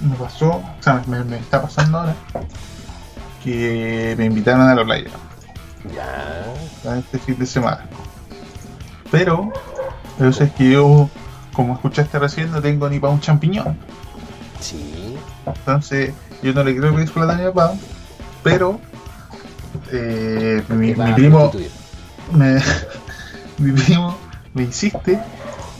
[0.00, 2.14] me pasó, o sea, me, me está pasando ahora.
[3.42, 5.10] Que me invitaron a la playa.
[5.92, 6.94] Ya.
[6.98, 7.84] este fin de semana.
[9.10, 9.50] Pero,
[10.18, 11.08] pero es que yo,
[11.52, 13.76] como escuchaste recién, no tengo ni para un champiñón.
[14.60, 15.16] Sí.
[15.46, 16.12] Entonces,
[16.42, 17.74] yo no le quiero pedir plata a mi papá.
[18.42, 18.80] Pero,
[19.92, 21.50] eh, mi, primo,
[22.32, 22.60] me,
[23.58, 24.16] mi primo
[24.54, 25.18] me insiste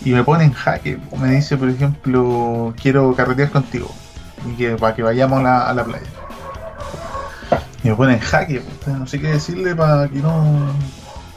[0.05, 0.99] y me pone en jaque.
[1.19, 3.91] Me dice, por ejemplo, quiero carretear contigo.
[4.47, 6.07] Y que para que vayamos a la, a la playa.
[7.83, 8.63] Y me pone en jaque.
[8.87, 10.73] no sé qué decirle para que no.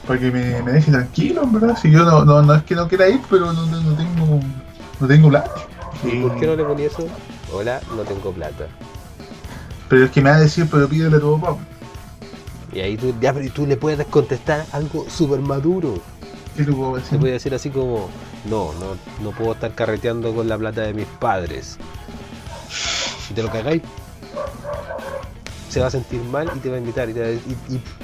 [0.08, 1.78] Para que me, me deje tranquilo, en verdad.
[1.80, 4.40] Si yo no, no, no es que no quiera ir, pero no, no, no tengo.
[5.00, 5.52] No tengo plata.
[6.04, 7.08] ¿Y por qué no le ponía eso?
[7.54, 8.66] Hola, no tengo plata.
[9.92, 11.60] Pero es que me va a decir, pero pídele a tu papá.
[12.72, 15.96] Y ahí tú, ya, pero tú le puedes contestar algo súper maduro.
[16.56, 17.20] ¿Qué le puedo decir?
[17.20, 18.10] puede decir así como,
[18.50, 21.78] no, no, no puedo estar carreteando con la plata de mis padres.
[23.30, 23.82] Y te lo cagáis.
[25.68, 27.10] Se va a sentir mal y te va a invitar.
[27.10, 27.40] Y, te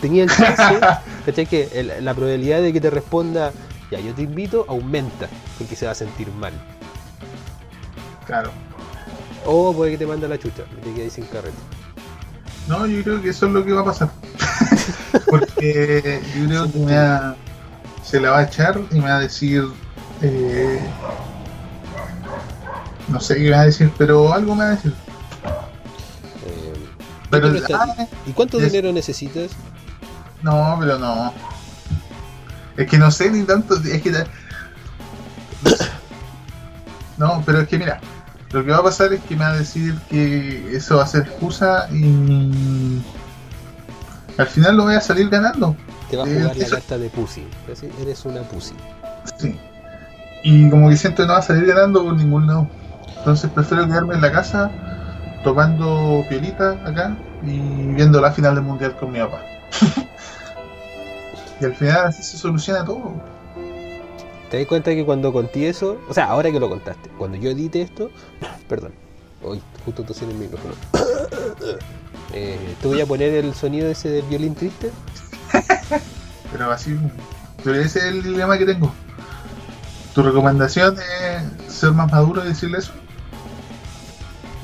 [0.02, 0.80] tenía el chance,
[1.26, 1.46] ¿cachai?
[1.46, 3.54] Que el- la probabilidad de que te responda,
[3.92, 6.52] ya, yo te invito, aumenta, porque se va a sentir mal.
[8.26, 8.52] Claro.
[9.46, 11.77] O puede que te mande a la chucha y te quedes sin carrete.
[12.68, 14.10] No, yo creo que eso es lo que va a pasar.
[15.30, 17.36] Porque yo creo que me va-
[18.04, 19.64] se la va a echar y me va a decir.
[20.22, 20.80] eh,
[23.08, 24.94] no sé qué me va a decir, pero algo me va a decir.
[26.46, 26.74] Eh,
[27.30, 29.52] Pero, ¿y, cuánto, ah, ¿Y cuánto es- dinero necesitas?
[30.42, 31.34] no, pero no.
[32.76, 33.76] Es que no sé ni tanto.
[33.76, 34.12] Es que.
[37.18, 38.00] No, pero es que mira,
[38.52, 41.08] lo que va a pasar es que me va a decir que eso va a
[41.08, 43.02] ser excusa y.
[44.38, 45.76] Al final lo voy a salir ganando.
[46.10, 47.48] Te va a Eh, jugar la eso- carta de pussy.
[48.02, 48.76] Eres una pussy.
[49.38, 49.60] Sí.
[50.44, 52.70] Y como que siento que no va a salir ganando por ningún lado.
[53.18, 54.72] Entonces prefiero quedarme en la casa
[55.44, 57.58] tomando piolita acá y
[57.94, 59.42] viendo la final del mundial con mi papá.
[61.60, 63.14] y al final así se soluciona todo.
[64.50, 67.50] ¿Te das cuenta que cuando conté eso, o sea, ahora que lo contaste, cuando yo
[67.50, 68.10] edite esto,
[68.70, 68.94] perdón,
[69.44, 70.74] hoy justo tosé en el micrófono,
[72.34, 74.92] eh, te voy a poner el sonido ese del violín triste
[76.52, 76.98] pero así.
[77.64, 78.92] Pero ese es el dilema que tengo.
[80.14, 82.92] ¿Tu recomendación es ser más maduro y decirle eso?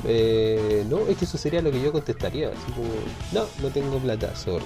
[0.06, 2.48] Eh, no, es que eso sería lo que yo contestaría.
[2.48, 2.88] Así como,
[3.32, 4.64] no, no tengo plata, sorry.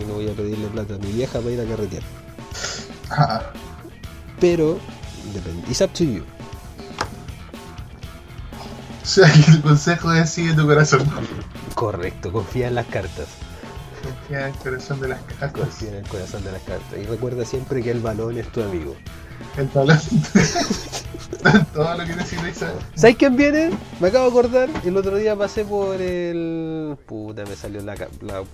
[0.00, 2.02] Y no voy a pedirle plata a mi vieja para ir a carretear.
[3.10, 3.42] Ah,
[4.40, 4.78] Pero,
[5.32, 5.68] depende.
[5.68, 6.24] It's up to you.
[9.02, 11.06] o sea, que el consejo es sigue tu corazón.
[11.74, 13.28] Correcto, confía en las cartas.
[14.02, 15.52] Confía en el corazón de las cartas.
[15.52, 16.98] Confía en el corazón de las cartas.
[16.98, 18.96] Y recuerda siempre que el balón es tu amigo.
[19.56, 20.00] El balón.
[21.74, 22.82] Todo lo que necesitas saber.
[22.94, 23.70] ¿Sabes quién viene?
[24.00, 24.68] Me acabo de acordar.
[24.84, 26.96] El otro día pasé por el.
[27.06, 27.94] Puta, me salió la,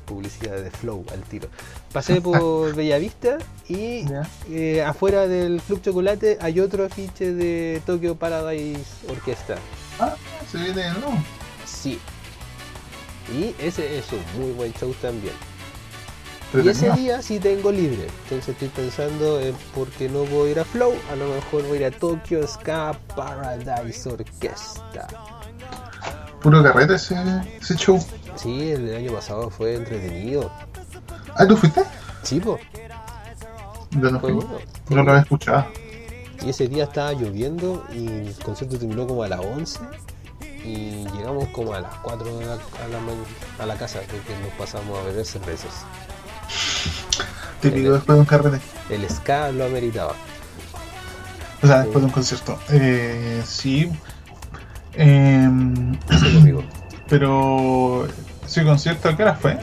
[0.04, 1.48] publicidad de Flow al tiro.
[1.92, 4.04] Pasé por Bellavista y
[4.50, 9.56] eh, afuera del Club Chocolate hay otro afiche de Tokyo Paradise Orquesta.
[9.98, 10.14] Ah,
[10.50, 11.12] se viene de nuevo.
[11.64, 11.98] Sí.
[13.32, 15.49] Y ese es un muy buen show también.
[16.52, 18.06] Y ese día sí tengo libre.
[18.24, 20.92] Entonces estoy pensando en por qué no voy a ir a Flow.
[21.12, 25.06] A lo mejor voy a ir a Tokyo Ska Paradise Orquesta.
[26.42, 27.16] Puro carrete ese,
[27.60, 28.04] ese show.
[28.36, 30.50] Sí, el del año pasado fue entretenido.
[31.36, 31.82] Ah, ¿tú fuiste?
[32.22, 32.58] Sí, po,
[33.92, 34.32] Yo no fui.
[34.32, 34.50] bueno.
[34.88, 35.66] No lo había escuchado.
[36.44, 39.78] Y ese día estaba lloviendo y el concierto terminó como a las 11
[40.64, 44.52] y llegamos como a las 4 de la, a, la, a la casa porque nos
[44.58, 45.84] pasamos a beber cervezas.
[47.60, 48.60] Típico después de un carrete.
[48.88, 50.14] El ska lo ameritaba.
[51.62, 52.58] O sea, después de un concierto.
[52.70, 53.90] Eh, sí.
[54.96, 56.62] Conmigo.
[57.08, 58.06] pero
[58.44, 59.58] ese concierto, ¿a qué hora fue?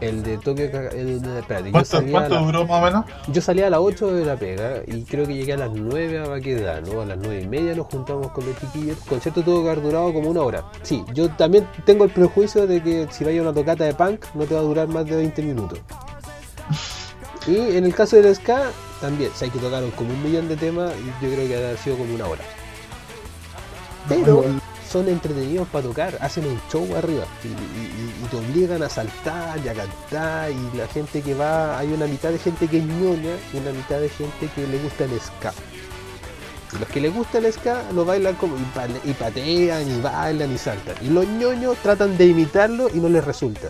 [0.00, 3.04] El de Tokio, el de, espérate, ¿Cuánto, la- duró más o menos?
[3.32, 6.20] yo salía a las 8 de la pega y creo que llegué a las 9
[6.20, 8.96] a Baquedano, a las 9 y media nos juntamos con los chiquillos.
[8.96, 10.62] El concierto tuvo que haber durado como una hora.
[10.82, 14.44] Sí, yo también tengo el prejuicio de que si vaya una tocata de punk no
[14.44, 15.80] te va a durar más de 20 minutos.
[17.46, 20.56] Y en el caso del ska, también, o sea, que tocaron como un millón de
[20.56, 22.42] temas y yo creo que ha sido como una hora.
[24.08, 24.44] Pero
[24.90, 28.88] son entretenidos para tocar, hacen un show arriba y, y- y- y te obligan a
[28.88, 32.78] saltar y a cantar y la gente que va, hay una mitad de gente que
[32.78, 35.52] es ñoña y una mitad de gente que le gusta el ska.
[36.74, 38.56] Y los que les gusta el ska lo bailan como
[39.04, 40.94] y patean y bailan y saltan.
[41.02, 43.68] Y los ñoños tratan de imitarlo y no les resulta.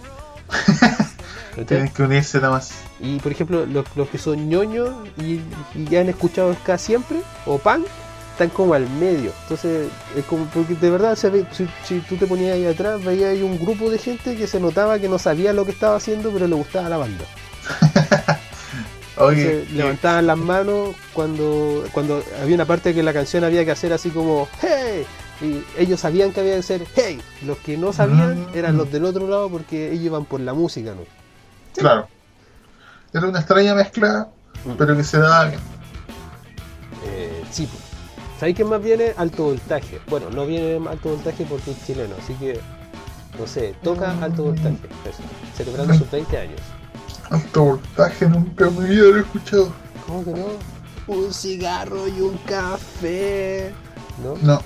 [1.66, 2.70] Tienes que unirse nada más.
[3.00, 5.40] Y por ejemplo, los, los que son ñoños y,
[5.74, 7.84] y ya han escuchado ska siempre, o pan,
[8.32, 9.32] están como al medio.
[9.42, 13.02] Entonces, es como, porque de verdad, se ve- si, si tú te ponías ahí atrás,
[13.04, 15.96] veías ahí un grupo de gente que se notaba que no sabía lo que estaba
[15.96, 17.24] haciendo, pero le gustaba la banda.
[19.16, 23.92] Entonces, levantaban las manos cuando, cuando había una parte que la canción había que hacer
[23.92, 25.04] así como ¡Hey!
[25.40, 27.20] Y ellos sabían que había que hacer ¡Hey!
[27.44, 28.54] Los que no sabían Mm.
[28.56, 31.02] eran los del otro lado porque ellos iban por la música, ¿no?
[31.78, 32.08] Claro.
[33.12, 34.28] Era una extraña mezcla,
[34.64, 34.72] Mm.
[34.76, 35.60] pero que se daba bien.
[37.06, 37.68] Eh, sí.
[38.38, 39.12] ¿sabéis quién más viene?
[39.16, 40.00] Alto voltaje.
[40.08, 42.60] Bueno, no viene alto voltaje porque es chileno, así que
[43.38, 44.22] no sé, toca Mm.
[44.24, 44.76] alto voltaje.
[45.04, 45.22] Eso,
[45.56, 46.60] celebrando sus 20 años.
[47.30, 49.72] Alto voltaje, nunca en mi vida lo he escuchado.
[50.06, 50.46] ¿Cómo que no?
[51.14, 53.72] Un cigarro y un café.
[54.22, 54.34] ¿No?
[54.42, 54.60] No,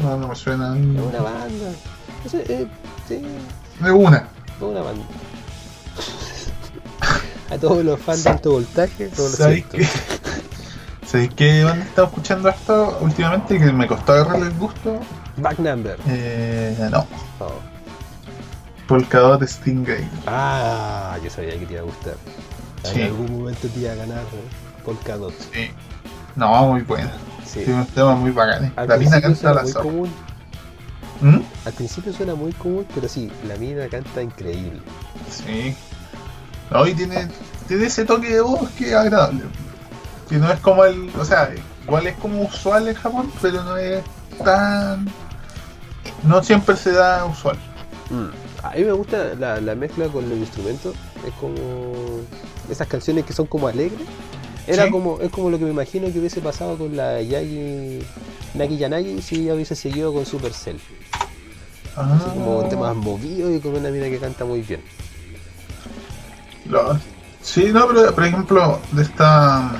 [0.00, 0.76] no, no me suena.
[0.76, 1.70] Es una banda.
[2.24, 2.66] No sé, eh,
[3.08, 3.22] sí,
[3.80, 4.28] De una.
[4.56, 5.04] es una banda.
[7.50, 9.86] A todos los fans de alto voltaje, todos los ¿Sabéis qué?
[11.06, 13.58] ¿Sabéis qué banda he estado escuchando esto últimamente?
[13.58, 15.00] Que me costó agarrarle el gusto.
[15.36, 15.96] Back number.
[16.08, 17.06] Eh, no.
[17.38, 17.52] Oh.
[18.88, 20.08] Polkadot Stingray.
[20.26, 22.14] Ah, yo sabía que te iba a gustar.
[22.84, 23.00] Sí.
[23.00, 24.84] En algún momento te iba a ganar ¿no?
[24.84, 25.34] Polkadot.
[25.52, 25.70] Sí.
[26.34, 27.12] No, muy buena.
[27.44, 27.60] Sí.
[27.60, 28.72] Tiene unos temas muy bacanes.
[28.76, 29.84] La mina canta la muy zorra.
[29.84, 30.10] común.
[31.20, 31.38] ¿Mm?
[31.64, 34.80] Al principio suena muy común, pero sí, la mina canta increíble.
[35.30, 35.74] Sí.
[36.70, 37.28] No, y tiene,
[37.68, 39.42] tiene ese toque de voz que es agradable.
[40.28, 41.10] Que no es como el.
[41.18, 41.50] O sea,
[41.84, 44.02] igual es como usual en Japón, pero no es
[44.44, 45.06] tan.
[46.24, 47.56] No siempre se da usual.
[48.62, 50.94] A mí me gusta la, la mezcla con los instrumentos.
[51.26, 51.54] Es como
[52.70, 54.06] esas canciones que son como alegres.
[54.66, 54.90] Era Sí.
[54.90, 58.00] como, es como lo que me imagino que hubiese pasado con la Yagi
[58.54, 60.80] Nagi Yanagi si ella hubiese seguido con Supercell.
[61.96, 64.82] Ah, Así como temas movidos y con una mina que canta muy bien.
[66.68, 66.98] Lo-
[67.42, 69.70] Sí, no, pero por ejemplo, de esta.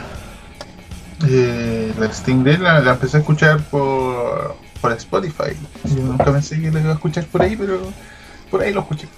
[1.29, 5.57] Eh, la Stingray la, la empecé a escuchar por, por Spotify.
[5.85, 7.81] Yo nunca pensé que la iba a escuchar por ahí, pero
[8.51, 9.09] por ahí lo escuché.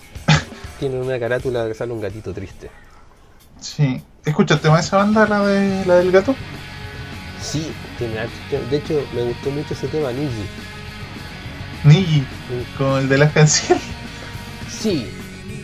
[0.78, 2.70] Tiene una carátula que sale un gatito triste.
[3.60, 4.02] Sí.
[4.24, 6.34] ¿Escuchaste más esa banda, la, de, la del gato?
[7.42, 7.70] Sí.
[7.98, 10.46] De hecho, me gustó mucho ese tema, Niji.
[11.84, 12.24] Niji,
[12.76, 13.82] con el de las canciones.
[14.70, 15.10] Sí,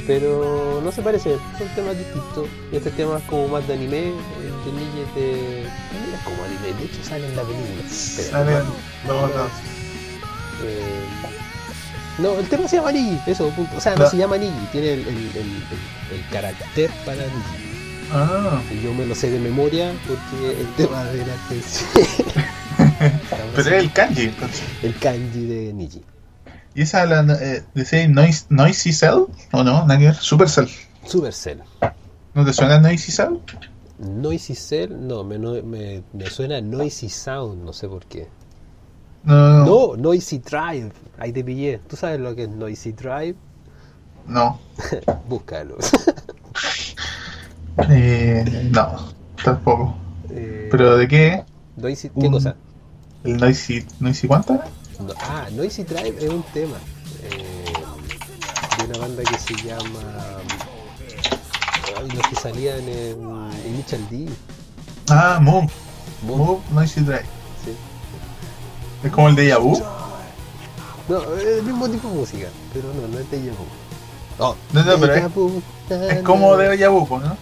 [0.06, 2.46] Pero no se parecen, son temas distintos.
[2.72, 5.66] Este tema es como más de anime, el de Niji es de.
[5.90, 7.88] también es como anime, de hecho sale en la película.
[7.90, 8.64] Salen
[9.06, 9.50] los dos.
[10.62, 11.04] eh,
[12.18, 13.76] no, el tema se llama Niji, eso, punto.
[13.76, 14.10] O sea, no, No.
[14.10, 15.16] se llama Niji, tiene el, el,
[16.12, 18.10] el, carácter para Niji.
[18.12, 21.34] Ah, Y yo me lo sé de memoria porque el tema de la
[23.56, 24.62] pero es el kanji, entonces.
[24.82, 26.02] el kanji de Niji.
[26.74, 29.24] ¿Y esa la eh, decía Noisy Cell?
[29.52, 29.86] ¿O no?
[29.86, 30.14] Nada.
[30.14, 30.68] Supercell.
[31.06, 31.62] Supercell.
[32.34, 33.38] ¿No te suena Noisy Cell?
[33.98, 38.28] Noisy Cell, no, me, me, me suena Noisy Sound, no sé por qué.
[39.22, 39.64] No, no, no.
[39.64, 41.78] No, Noisy Drive, ahí te pillé.
[41.88, 43.36] ¿Tú sabes lo que es Noisy Drive?
[44.26, 44.58] No.
[45.28, 45.78] Búscalo.
[47.90, 49.08] Eh, no,
[49.42, 49.96] tampoco.
[50.30, 51.44] Eh, ¿Pero de qué?
[51.76, 52.54] Noisy, ¿Qué un- cosa?
[53.24, 54.64] ¿El Noisy, Noisy cuánto era?
[55.00, 56.76] No, ah, Noisy Drive es un tema
[57.24, 57.64] eh,
[58.78, 60.00] de una banda que se llama.
[61.98, 64.28] ay, los que salían en Initial D.
[65.10, 65.68] Ah, Move.
[66.22, 67.26] Mo- Move Noisy Drive.
[67.64, 67.72] sí.
[69.06, 69.82] Es como el de Yabu.
[71.08, 73.64] No, es el mismo tipo de música, pero no, no es de Yabu.
[74.38, 77.36] Oh, No, no, pero es, vu, na, es como de Yabu, pues, ¿no?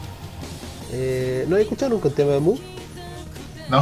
[0.91, 2.57] Eh, ¿No he escuchado nunca un tema de Mu?
[3.69, 3.79] No.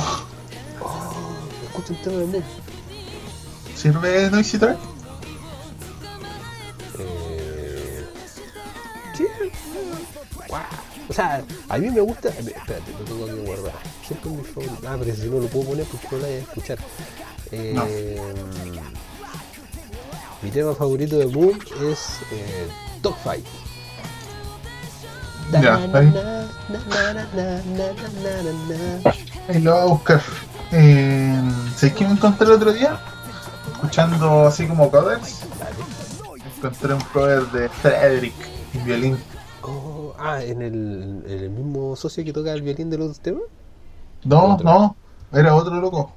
[1.67, 2.41] Escucha un tema de Mu.
[3.81, 4.77] ¿Sirve Noisy Drive?
[6.99, 8.05] Eh,
[9.17, 9.27] sí.
[11.09, 12.29] O sea, a mí me gusta.
[12.29, 13.73] Espérate, lo tengo que guardar.
[14.07, 14.87] Siempre mi favorito.
[14.87, 16.79] Ah, pero si no lo puedo poner porque no lo voy a escuchar.
[17.53, 18.21] Eh,
[20.43, 21.59] Mi tema favorito de Boom
[21.91, 22.69] es eh,
[23.01, 23.47] Dogfight.
[25.53, 25.99] Ya, na.
[29.49, 30.23] Ahí lo voy a buscar.
[30.71, 31.41] Eh,
[31.77, 33.01] ¿Sabes qué me encontré el otro día?
[33.81, 35.41] Escuchando así como covers.
[36.59, 38.35] Encontré un cover de Frederick
[38.75, 39.19] en violín.
[39.63, 43.45] Oh, ah, ¿en el, en el mismo socio que toca el violín de los temas?
[44.23, 44.97] No, no,
[45.33, 46.13] era otro loco.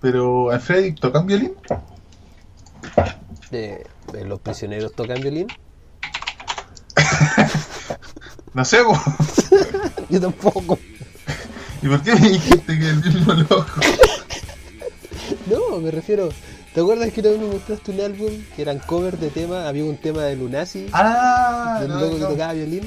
[0.00, 1.54] Pero en Frederick tocan violín.
[3.50, 5.48] Eh, eh, ¿Los prisioneros tocan violín?
[8.52, 8.98] No sé, po.
[10.08, 10.78] Yo tampoco.
[11.82, 13.66] ¿y por qué me dijiste que el mismo loco?
[15.70, 16.28] No, me refiero.
[16.74, 19.66] ¿Te acuerdas que una vez me mostraste un álbum que eran covers de temas?
[19.66, 22.84] Había un tema de Lunacy, Ah, del no, loco que tocaba violín.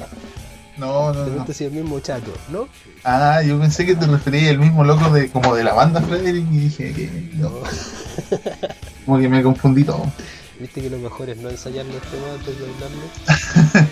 [0.76, 1.46] no, no, no.
[1.58, 2.68] el mismo chato, ¿no?
[3.04, 6.46] Ah, yo pensé que te referías al mismo loco de como de la banda Frederick
[6.50, 7.50] y dije que no.
[9.06, 10.10] Como que me confundí todo.
[10.58, 12.66] Viste que lo mejor es no ensayar los temas antes de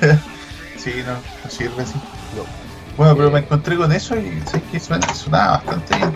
[0.02, 0.22] hablarlos.
[0.78, 1.12] Sí, no,
[1.44, 1.94] no sirve así.
[2.34, 2.42] No.
[2.96, 3.32] Bueno, pero Eh.
[3.32, 6.12] me encontré con eso y sé que suena, sonaba bastante bien.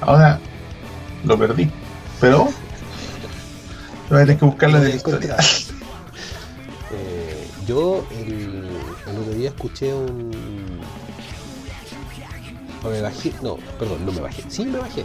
[0.00, 0.38] Ahora
[1.24, 1.68] lo perdí.
[2.20, 2.48] Pero
[4.08, 5.36] voy a tener que buscarlo Lo de la historia.
[6.92, 8.68] Eh, yo el,
[9.06, 10.80] el otro día escuché un.
[12.84, 13.32] O me bajé.
[13.42, 14.42] No, perdón, no me bajé.
[14.48, 15.04] Sí, me bajé.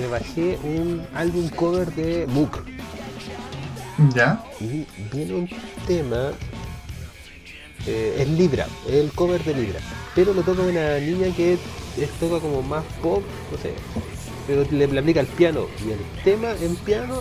[0.00, 2.64] Me bajé un álbum cover de Mook.
[4.14, 4.42] ¿Ya?
[4.60, 5.48] Y viene un
[5.86, 6.30] tema.
[7.86, 9.80] eh, es Libra, el cover de Libra.
[10.14, 11.54] Pero lo toca una niña que
[11.98, 13.74] es, toca como más pop, no sé.
[14.46, 15.66] Pero le, le aplica el piano.
[15.86, 17.20] Y el tema en piano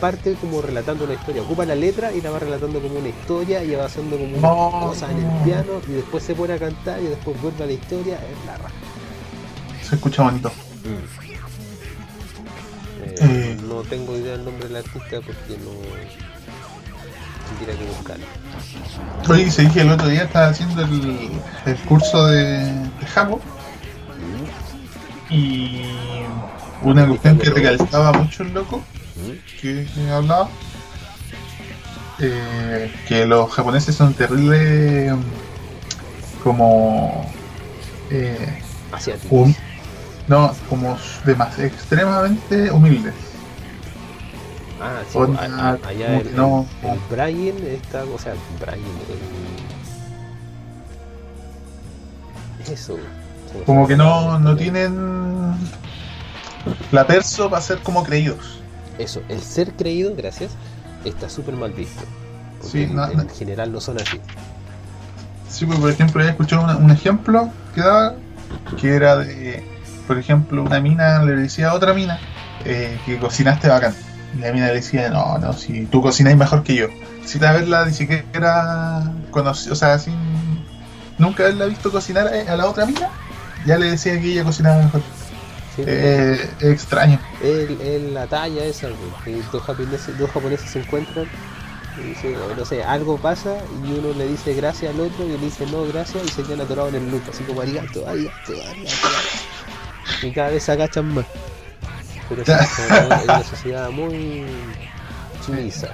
[0.00, 1.42] parte como relatando una historia.
[1.42, 4.88] Ocupa la letra y la va relatando como una historia y va haciendo como No.
[4.88, 5.80] cosas en el piano.
[5.88, 8.14] Y después se pone a cantar y después vuelve a la historia.
[8.16, 8.74] Es la raja.
[9.88, 10.52] Se escucha bonito.
[10.84, 11.06] Eh,
[13.20, 13.56] Eh.
[13.68, 15.70] No tengo idea del nombre del artista porque no.
[17.58, 18.24] Tendría que buscarlo.
[19.28, 21.30] Oye, se dije el otro día, estaba haciendo el,
[21.66, 23.40] el curso de, de Japo
[25.30, 25.82] y
[26.84, 28.82] una cuestión que recalcaba mucho el loco
[29.60, 30.48] que, que hablaba
[32.20, 35.12] eh, que los japoneses son terribles
[36.42, 37.30] como
[38.10, 38.60] eh,
[39.30, 39.54] hum-
[40.28, 43.14] no como demas, extremadamente humildes.
[44.80, 48.78] Ah, sí, Onda, a- a- allá el, no- el, el Brian está, o sea, Brian,
[52.66, 52.72] el...
[52.72, 52.96] Eso.
[53.66, 55.54] como que no, no tienen
[56.90, 58.60] la perso para ser como creídos
[58.98, 60.52] Eso, el ser creído, gracias,
[61.04, 62.02] está súper mal visto.
[62.60, 63.28] Porque Sí, en, no- en no.
[63.28, 64.20] general no son así.
[65.48, 68.14] Sí, pues, por ejemplo, había escuchado una- un ejemplo que daba,
[68.80, 69.64] que era de,
[70.06, 72.18] por ejemplo, una mina le decía a otra mina
[72.64, 73.94] eh, que cocinaste bacán.
[74.36, 76.86] Y la mina le decía, no, no, si tú cocináis mejor que yo.
[77.24, 80.14] Sin haberla ni siquiera conocido, o sea, sin
[81.18, 83.08] nunca haberla visto cocinar a, a la otra mina,
[83.66, 85.02] ya le decía que ella cocinaba mejor.
[85.76, 85.82] ¿Sí?
[85.86, 87.18] Eh, es extraño.
[87.40, 88.88] El- el- la talla esa,
[89.24, 91.26] que dos japoneses, dos japoneses se encuentran
[91.98, 93.54] Y dice, no sé, algo pasa
[93.84, 96.62] y uno le dice gracias al otro y él dice no, gracias y se quedan
[96.62, 99.08] atorados en el loop, así como arigato, arigato, arigato.
[100.22, 101.26] Y cada vez se agachan más.
[102.30, 104.46] Pero sí, es una sociedad muy
[105.44, 105.88] sumisa.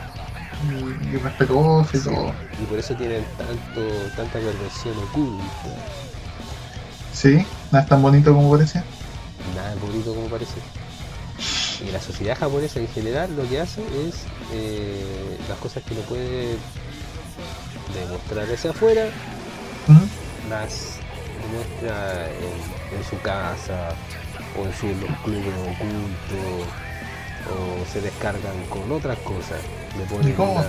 [0.71, 2.33] Y, y respetuoso y todo.
[2.63, 5.45] Y por eso tienen tanto, tanta perversión oculta.
[7.13, 8.83] Sí, no es tan bonito como parece.
[9.55, 10.61] Nada bonito como parece.
[11.87, 16.01] Y la sociedad japonesa en general lo que hace es eh, las cosas que no
[16.03, 16.57] puede
[17.95, 19.07] demostrar hacia afuera,
[20.51, 20.97] las
[21.43, 23.91] demuestra en, en su casa
[24.59, 26.67] o en sus clubes ocultos
[27.51, 29.61] o se descargan con otras cosas.
[29.97, 30.53] Le ponen ¿Y cómo?
[30.55, 30.67] una-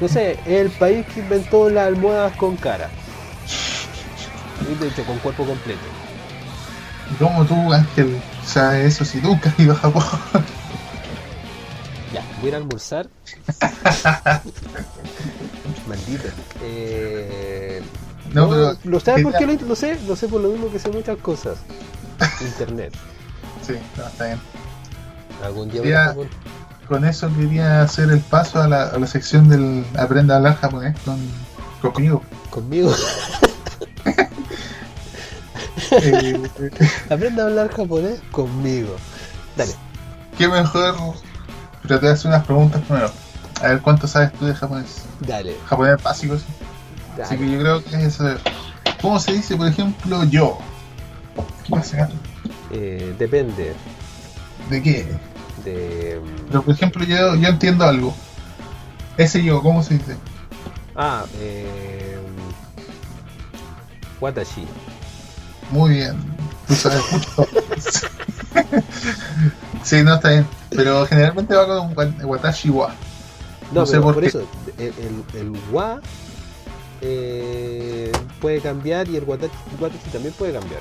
[0.00, 2.88] no sé, es el país que inventó las almohadas con cara.
[4.70, 5.80] Y de hecho con cuerpo completo.
[7.10, 10.02] ¿Y cómo tú, Ángel, sabes eso si nunca has ido a Japón?
[12.12, 13.08] Ya, voy a ir a almorzar.
[15.88, 16.28] Maldita.
[16.62, 17.82] Eh,
[18.32, 19.98] No, pero ¿Lo sabes por quería- qué lo, lo sé?
[20.06, 21.58] Lo sé por lo mismo que sé muchas cosas.
[22.40, 22.92] Internet.
[23.66, 24.40] Sí, no, está bien.
[25.44, 26.46] Algún día Quería- voy a Japón.
[26.88, 30.56] Con eso quería hacer el paso a la, a la sección del Aprenda a hablar
[30.56, 31.18] japonés con,
[31.82, 32.22] conmigo.
[32.50, 32.94] Conmigo.
[36.02, 36.50] Eh,
[37.10, 38.96] Aprende a hablar japonés conmigo.
[39.56, 39.72] Dale.
[40.36, 40.94] ¿Qué mejor?
[41.82, 43.10] Pero te voy a hacer unas preguntas primero.
[43.62, 45.02] A ver cuánto sabes tú de japonés.
[45.20, 45.56] Dale.
[45.66, 46.44] Japonés básico, sí.
[47.22, 48.38] Así que yo creo que es saber.
[49.00, 50.58] ¿Cómo se dice, por ejemplo, yo?
[51.64, 52.08] ¿Qué pasa?
[52.70, 53.72] Eh, depende
[54.70, 55.06] ¿De qué?
[55.64, 56.20] de.
[56.48, 58.14] Pero, por ejemplo, yo, yo entiendo algo.
[59.16, 60.16] Ese yo, ¿cómo se dice?
[60.94, 62.18] Ah, eh.
[64.20, 64.66] Watashi.
[65.70, 66.16] Muy bien.
[66.68, 67.00] Tú sabes
[69.82, 70.46] sí, no está bien.
[70.70, 72.88] Pero generalmente va con un wa- watashi wa.
[73.72, 74.28] No, No sé pero por por, qué.
[74.28, 74.42] eso,
[74.78, 74.86] el,
[75.34, 76.00] el, el wa
[77.00, 80.80] eh, puede cambiar y el watashi, watashi también puede cambiar.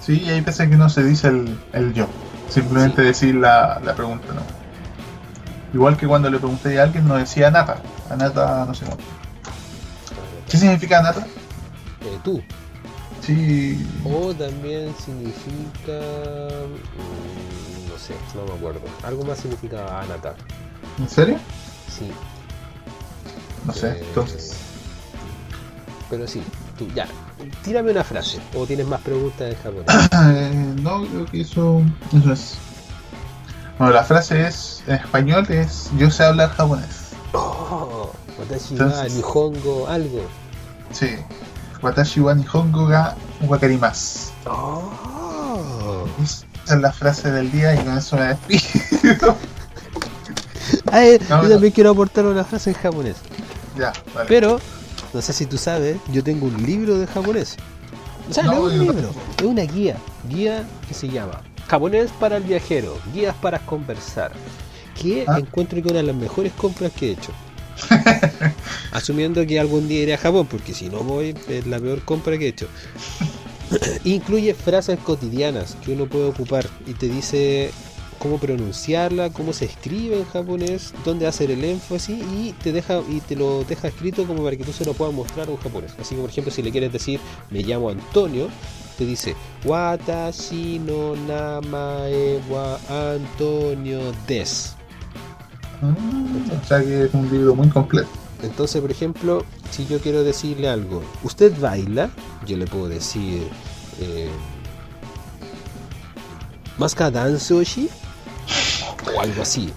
[0.00, 2.06] Sí, y ahí pasa que no se dice el, el yo.
[2.48, 3.08] Simplemente Sí.
[3.08, 4.40] decir la, la pregunta, ¿no?
[5.74, 7.76] Igual que cuando le pregunté a alguien, no decía Anata.
[8.10, 8.96] Anata, no sé cómo.
[10.50, 11.26] ¿Qué significa Anata?
[12.00, 12.42] Eh, tú.
[13.28, 13.86] Sí.
[14.06, 15.92] O también significa.
[16.96, 18.80] mm, no sé, no me acuerdo.
[19.04, 20.34] Algo más significa anata.
[20.98, 21.36] ¿En serio?
[21.94, 22.10] Sí.
[23.66, 23.88] No sé.
[23.90, 24.56] Eh, Entonces.
[26.08, 26.42] Pero sí,
[26.78, 27.06] tú, ya.
[27.62, 28.38] Tírame una frase.
[28.54, 30.08] O tienes más preguntas en japonés.
[30.34, 31.82] Eh, no, creo que eso,
[32.16, 32.54] eso es.
[33.78, 37.10] Bueno, la frase es, en español es, yo sé hablar japonés.
[37.34, 40.22] Oh, watashi wa Entonces- nihongo algo.
[40.92, 41.10] Sí.
[41.82, 43.14] Watashi wa nihongo ga
[43.46, 44.30] wakarimasu.
[44.46, 46.06] Oh.
[46.22, 49.36] Esa es la frase del día y con eso me despido.
[50.92, 51.48] Ay, No, yo no.
[51.50, 53.16] también quiero aportar una frase en japonés.
[53.76, 54.26] ya, vale.
[54.28, 54.60] Pero,
[55.14, 57.56] no sé si tú sabes, yo tengo un libro de japonés.
[58.28, 59.96] O sea, no, No, es un libro, es una guía.
[60.28, 64.32] Guía que se llama Japonés para el viajero, guías para conversar.
[65.00, 65.38] Que Ah.
[65.38, 67.32] encuentro que una de las mejores compras que he hecho.
[68.92, 72.38] Asumiendo que algún día iré a Japón, porque si no voy, es la peor compra
[72.38, 72.68] que he hecho.
[74.04, 77.70] Incluye frases cotidianas que uno puede ocupar y te dice
[78.18, 83.20] cómo pronunciarla, cómo se escribe en japonés, dónde hacer el énfasis y te deja y
[83.20, 85.92] te lo deja escrito como para que tú se lo puedas mostrar a un japonés.
[86.00, 87.20] Así que por ejemplo si le quieres decir
[87.50, 88.48] me llamo Antonio,
[88.96, 94.77] te dice Watashi no namae wa Antonio des.
[95.80, 98.08] Mm, o sea que es un libro muy completo.
[98.42, 102.10] Entonces, por ejemplo, si yo quiero decirle algo, ¿usted baila?
[102.46, 103.48] Yo le puedo decir,
[104.00, 104.28] eh,
[106.78, 107.88] ¿Maska dansoshi?
[109.16, 109.72] O algo así.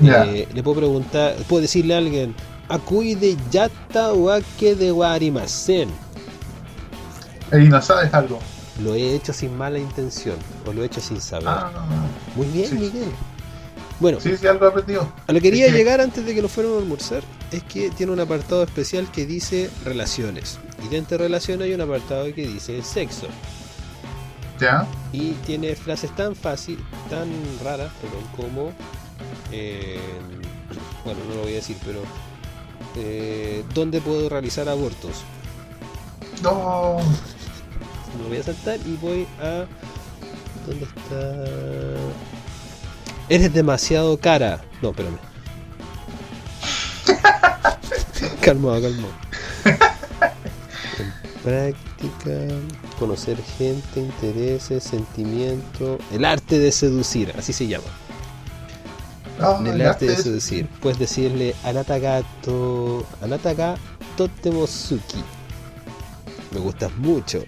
[0.00, 0.24] Ya.
[0.24, 2.34] Eh, le puedo preguntar, puedo decirle a alguien,
[2.68, 5.88] Akui de yatta wake de wa arimasen.
[7.52, 8.38] Y no sabes algo.
[8.82, 10.36] Lo he hecho sin mala intención,
[10.66, 11.48] o lo he hecho sin saber.
[11.48, 11.70] Ah,
[12.34, 12.76] Muy bien, sí.
[12.76, 13.10] Miguel.
[14.00, 15.12] Bueno, sí, sí, algo aprendido.
[15.26, 17.22] A lo que quería llegar antes de que nos fuéramos a almorzar
[17.52, 20.58] es que tiene un apartado especial que dice relaciones.
[20.84, 23.26] Y dentro de relaciones hay un apartado que dice sexo.
[24.58, 24.86] Ya.
[25.12, 26.78] Y tiene frases tan fácil,
[27.10, 27.28] tan
[27.62, 28.72] raras, perdón, como.
[29.52, 29.98] eh,
[31.04, 32.00] bueno, no lo voy a decir, pero.
[32.96, 35.24] eh, ¿Dónde puedo realizar abortos?
[36.42, 36.98] No.
[38.22, 39.66] Me voy a saltar y voy a.
[40.66, 41.44] ¿Dónde está?
[43.30, 44.60] Eres demasiado cara.
[44.82, 45.16] No, espérame.
[48.42, 49.12] calmado, calmado.
[50.98, 52.54] En práctica,
[52.98, 55.98] conocer gente, intereses, sentimiento.
[56.12, 57.86] El arte de seducir, así se llama.
[59.40, 60.66] Ah, el arte de su decir.
[60.80, 63.06] Puedes decirle Anataga to...
[63.22, 63.76] Anataga
[64.16, 65.22] Totemosuki.
[66.50, 67.44] Me gustas mucho.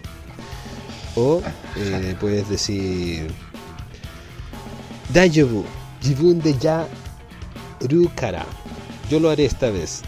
[1.17, 1.43] O
[1.77, 3.35] eh, puedes decir
[5.13, 5.65] Dayobu,
[6.01, 6.87] Jibun de ya
[7.81, 8.47] Rukara.
[9.11, 10.03] Yo lo haré esta vez.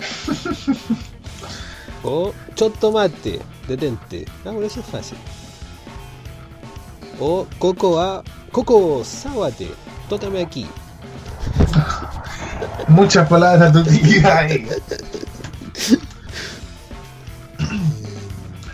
[2.02, 4.24] o Chotomate, detente.
[4.44, 5.18] Ah, bueno, eso es fácil.
[7.20, 9.70] O Coco a Coco Sawate,
[10.08, 10.66] tócame aquí.
[12.88, 14.66] Muchas palabras tiras ahí.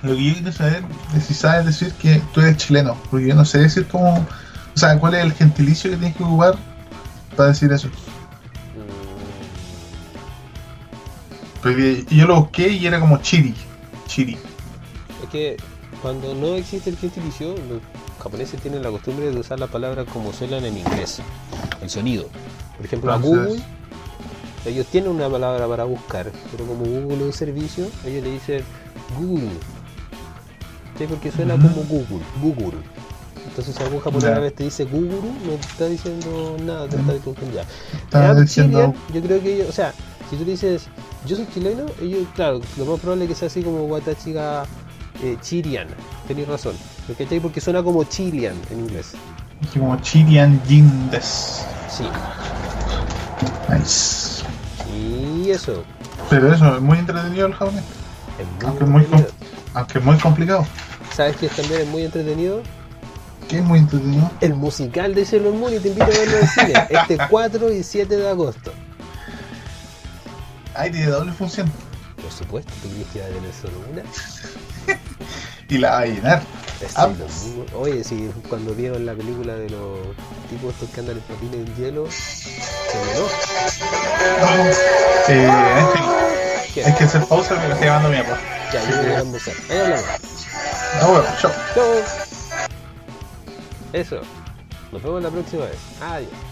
[0.03, 0.85] Lo que yo quiero saber
[1.17, 4.25] es si sabes decir que tú eres chileno, porque yo no sé decir cómo.
[4.79, 6.55] O sea, cuál es el gentilicio que tienes que ocupar
[7.37, 7.89] para decir eso.
[11.61, 13.57] Porque yo lo busqué y era como chiri.
[14.07, 14.35] Chiri.
[15.25, 15.57] Es que
[16.01, 17.81] cuando no existe el gentilicio, los
[18.23, 21.19] japoneses tienen la costumbre de usar la palabra como suenan en inglés,
[21.83, 22.29] el sonido.
[22.77, 23.63] Por ejemplo, a Entonces- Google,
[24.65, 28.63] ellos tienen una palabra para buscar, pero como Google es un servicio, ellos le dicen
[29.19, 29.51] Google.
[30.97, 31.05] ¿Sí?
[31.09, 31.67] Porque suena Ujú.
[31.69, 32.79] como Google, Google.
[33.49, 37.63] Entonces, algún japonés vez te dice Google, no te está diciendo nada, te está confundiendo.
[38.05, 38.95] Estaba Am diciendo.
[39.13, 39.93] Yo creo que ellos, o sea,
[40.31, 40.87] si tú dices
[41.27, 44.65] yo soy chileno, ellos, claro, lo más probable es que sea así como Watachiga
[45.23, 45.89] eh, Chirian,
[46.29, 46.75] tenéis razón,
[47.17, 47.41] ¿cachai?
[47.41, 49.13] Porque suena como Chilean en inglés.
[49.73, 51.65] como Chirian Jindes.
[51.91, 52.05] Sí,
[53.69, 54.43] Nice.
[54.95, 55.83] y eso,
[56.31, 57.83] Pero eso, es muy entretenido el japonés.
[58.39, 59.07] es muy Aunque muy.
[59.75, 60.67] Aunque es muy complicado.
[61.15, 62.63] ¿Sabes que también es muy entretenido?
[63.49, 64.31] Que es muy entretenido.
[64.41, 67.83] El musical de Sailor Moon y te invito a verlo en cine, este 4 y
[67.83, 68.73] 7 de agosto.
[70.75, 71.71] Ay, tiene doble función.
[72.21, 74.03] Por supuesto, tú crees que va a tener solo una.
[75.71, 76.43] Y la va a llenar.
[76.81, 77.11] Es Ah.
[77.75, 79.99] Oye, si cuando vieron la película de los
[80.49, 83.27] tipos estos que andan en patines en hielo, se llenó.
[85.29, 86.03] Eh, Ángel,
[86.73, 86.85] ¿Qué?
[86.85, 88.39] hay que hacer pausa me está llamando mi papá.
[88.73, 89.55] Ya, yo voy a almorzar.
[89.69, 90.05] Ahí hablamos.
[91.03, 91.53] Ah, bueno, chao.
[91.75, 92.28] Chau.
[93.93, 94.21] Eso.
[94.93, 95.79] Nos vemos la próxima vez.
[96.01, 96.48] Adiós.